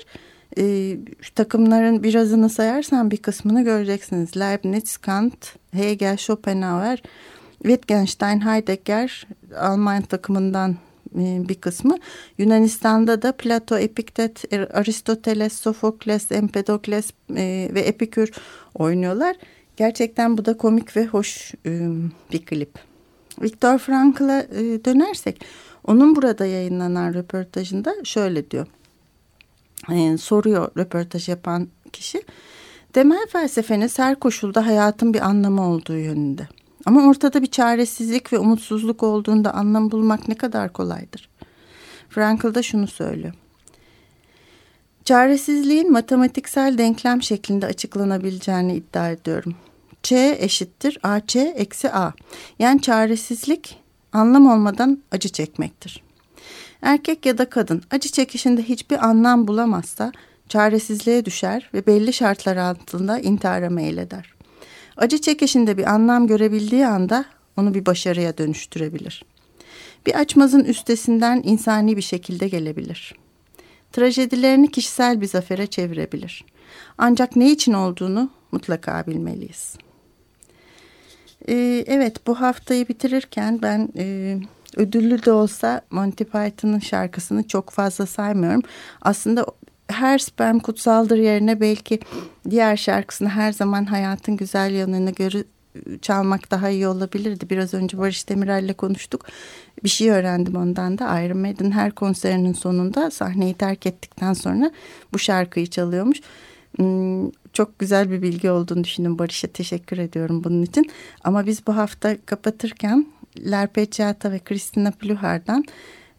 E, 0.58 0.96
şu 1.20 1.34
takımların 1.34 2.02
birazını 2.02 2.50
sayarsan 2.50 3.10
bir 3.10 3.16
kısmını 3.16 3.64
göreceksiniz. 3.64 4.36
Leibniz, 4.36 4.96
Kant, 4.96 5.56
Hegel, 5.72 6.16
Schopenhauer, 6.16 7.02
Wittgenstein, 7.62 8.46
Heidegger 8.46 9.26
Alman 9.56 10.02
takımından 10.02 10.76
e, 11.14 11.48
bir 11.48 11.54
kısmı. 11.54 11.96
Yunanistan'da 12.38 13.22
da 13.22 13.32
Plato, 13.32 13.78
Epiktet, 13.78 14.44
Aristoteles, 14.74 15.52
Sofokles, 15.52 16.32
Empedokles 16.32 17.10
e, 17.36 17.70
ve 17.74 17.80
Epikür 17.80 18.32
oynuyorlar. 18.74 19.36
Gerçekten 19.76 20.38
bu 20.38 20.44
da 20.44 20.56
komik 20.56 20.96
ve 20.96 21.06
hoş 21.06 21.54
e, 21.66 21.88
bir 22.32 22.46
klip. 22.46 22.78
Viktor 23.42 23.78
Frankl'a 23.78 24.46
dönersek 24.84 25.44
onun 25.84 26.16
burada 26.16 26.46
yayınlanan 26.46 27.14
röportajında 27.14 27.94
şöyle 28.04 28.50
diyor. 28.50 28.66
soruyor 30.18 30.70
röportaj 30.76 31.28
yapan 31.28 31.68
kişi. 31.92 32.22
Temel 32.92 33.26
felsefeniz 33.26 33.98
her 33.98 34.14
koşulda 34.14 34.66
hayatın 34.66 35.14
bir 35.14 35.20
anlamı 35.20 35.70
olduğu 35.70 35.96
yönünde. 35.96 36.48
Ama 36.86 37.08
ortada 37.08 37.42
bir 37.42 37.46
çaresizlik 37.46 38.32
ve 38.32 38.38
umutsuzluk 38.38 39.02
olduğunda 39.02 39.54
anlam 39.54 39.90
bulmak 39.90 40.28
ne 40.28 40.34
kadar 40.34 40.72
kolaydır. 40.72 41.28
Frankl 42.08 42.54
da 42.54 42.62
şunu 42.62 42.86
söylüyor. 42.86 43.34
Çaresizliğin 45.04 45.92
matematiksel 45.92 46.78
denklem 46.78 47.22
şeklinde 47.22 47.66
açıklanabileceğini 47.66 48.74
iddia 48.74 49.10
ediyorum. 49.10 49.54
Ç 50.02 50.12
eşittir 50.12 50.98
AC 51.02 51.36
eksi 51.36 51.92
A. 51.92 52.12
Yani 52.58 52.82
çaresizlik 52.82 53.78
anlam 54.12 54.46
olmadan 54.46 55.02
acı 55.12 55.28
çekmektir. 55.28 56.02
Erkek 56.82 57.26
ya 57.26 57.38
da 57.38 57.50
kadın 57.50 57.82
acı 57.90 58.08
çekişinde 58.08 58.62
hiçbir 58.62 59.06
anlam 59.06 59.48
bulamazsa 59.48 60.12
çaresizliğe 60.48 61.24
düşer 61.24 61.70
ve 61.74 61.86
belli 61.86 62.12
şartlar 62.12 62.56
altında 62.56 63.18
intihara 63.18 63.70
meyleder. 63.70 64.35
Acı 64.96 65.20
çekişinde 65.20 65.78
bir 65.78 65.94
anlam 65.94 66.26
görebildiği 66.26 66.86
anda 66.86 67.24
onu 67.56 67.74
bir 67.74 67.86
başarıya 67.86 68.38
dönüştürebilir. 68.38 69.24
Bir 70.06 70.20
açmazın 70.20 70.64
üstesinden 70.64 71.42
insani 71.44 71.96
bir 71.96 72.02
şekilde 72.02 72.48
gelebilir. 72.48 73.14
Trajedilerini 73.92 74.70
kişisel 74.70 75.20
bir 75.20 75.26
zafere 75.26 75.66
çevirebilir. 75.66 76.44
Ancak 76.98 77.36
ne 77.36 77.50
için 77.50 77.72
olduğunu 77.72 78.30
mutlaka 78.52 79.06
bilmeliyiz. 79.06 79.76
Ee, 81.48 81.84
evet 81.86 82.26
bu 82.26 82.40
haftayı 82.40 82.88
bitirirken 82.88 83.62
ben 83.62 83.88
e, 83.96 84.36
ödüllü 84.76 85.24
de 85.24 85.32
olsa 85.32 85.80
Monty 85.90 86.24
Python'ın 86.24 86.78
şarkısını 86.78 87.48
çok 87.48 87.70
fazla 87.70 88.06
saymıyorum. 88.06 88.62
Aslında 89.02 89.46
her 89.88 90.18
sperm 90.18 90.58
kutsaldır 90.58 91.18
yerine 91.18 91.60
belki 91.60 92.00
diğer 92.50 92.76
şarkısını 92.76 93.28
her 93.28 93.52
zaman 93.52 93.84
hayatın 93.84 94.36
güzel 94.36 94.74
yanını 94.74 95.10
görü 95.10 95.44
çalmak 96.02 96.50
daha 96.50 96.70
iyi 96.70 96.88
olabilirdi. 96.88 97.50
Biraz 97.50 97.74
önce 97.74 97.98
Barış 97.98 98.28
Demirel'le 98.28 98.72
konuştuk. 98.72 99.26
Bir 99.84 99.88
şey 99.88 100.10
öğrendim 100.10 100.56
ondan 100.56 100.98
da. 100.98 101.20
Iron 101.20 101.38
Maiden 101.38 101.70
her 101.70 101.92
konserinin 101.92 102.52
sonunda 102.52 103.10
sahneyi 103.10 103.54
terk 103.54 103.86
ettikten 103.86 104.32
sonra 104.32 104.70
bu 105.12 105.18
şarkıyı 105.18 105.66
çalıyormuş. 105.66 106.20
Hmm, 106.76 107.30
çok 107.52 107.78
güzel 107.78 108.10
bir 108.10 108.22
bilgi 108.22 108.50
olduğunu 108.50 108.84
düşündüm. 108.84 109.18
Barış'a 109.18 109.48
teşekkür 109.48 109.98
ediyorum 109.98 110.44
bunun 110.44 110.62
için. 110.62 110.90
Ama 111.24 111.46
biz 111.46 111.66
bu 111.66 111.76
hafta 111.76 112.16
kapatırken 112.26 113.06
Lerpeciata 113.50 114.32
ve 114.32 114.38
Christina 114.38 114.90
Pluhar'dan 114.90 115.64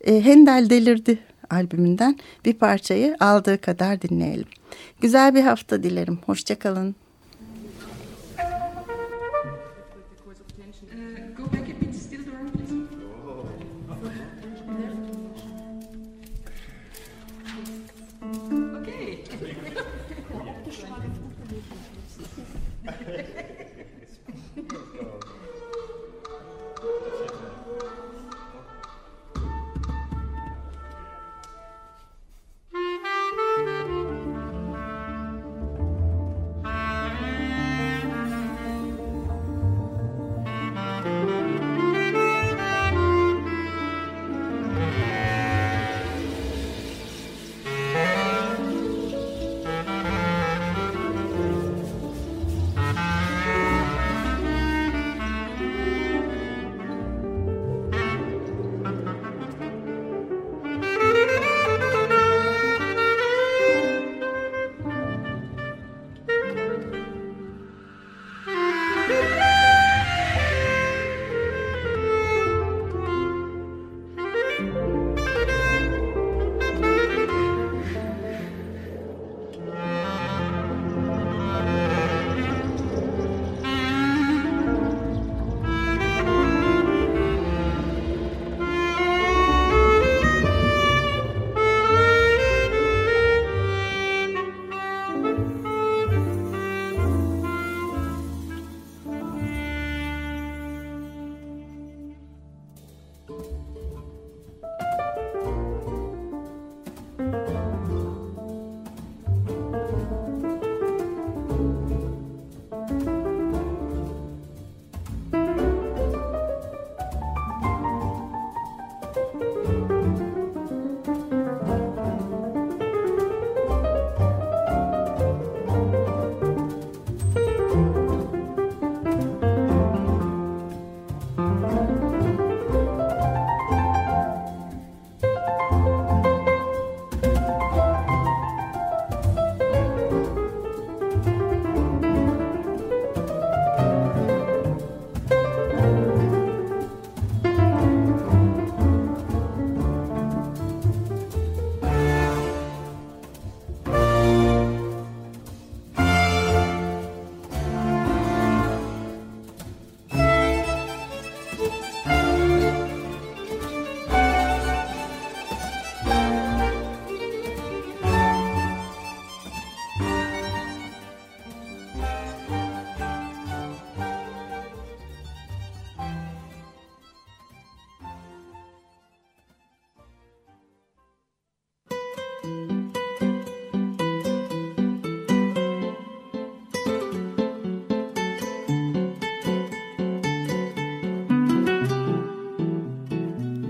e, 0.01 0.25
Hendel 0.25 0.69
delirdi 0.69 1.19
albümünden 1.49 2.19
bir 2.45 2.53
parçayı 2.53 3.17
aldığı 3.19 3.61
kadar 3.61 4.01
dinleyelim. 4.01 4.47
Güzel 5.01 5.35
bir 5.35 5.41
hafta 5.41 5.83
dilerim. 5.83 6.19
Hoşçakalın. 6.25 6.95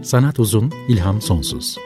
Sanat 0.07 0.39
uzun, 0.39 0.71
ilham 0.87 1.21
sonsuz. 1.21 1.77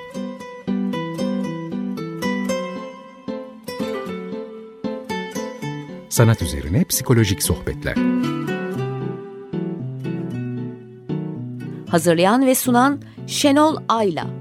Sanat 6.09 6.41
üzerine 6.41 6.83
psikolojik 6.83 7.43
sohbetler. 7.43 7.95
Hazırlayan 11.89 12.45
ve 12.45 12.55
sunan 12.55 13.01
Şenol 13.27 13.77
Ayla. 13.89 14.40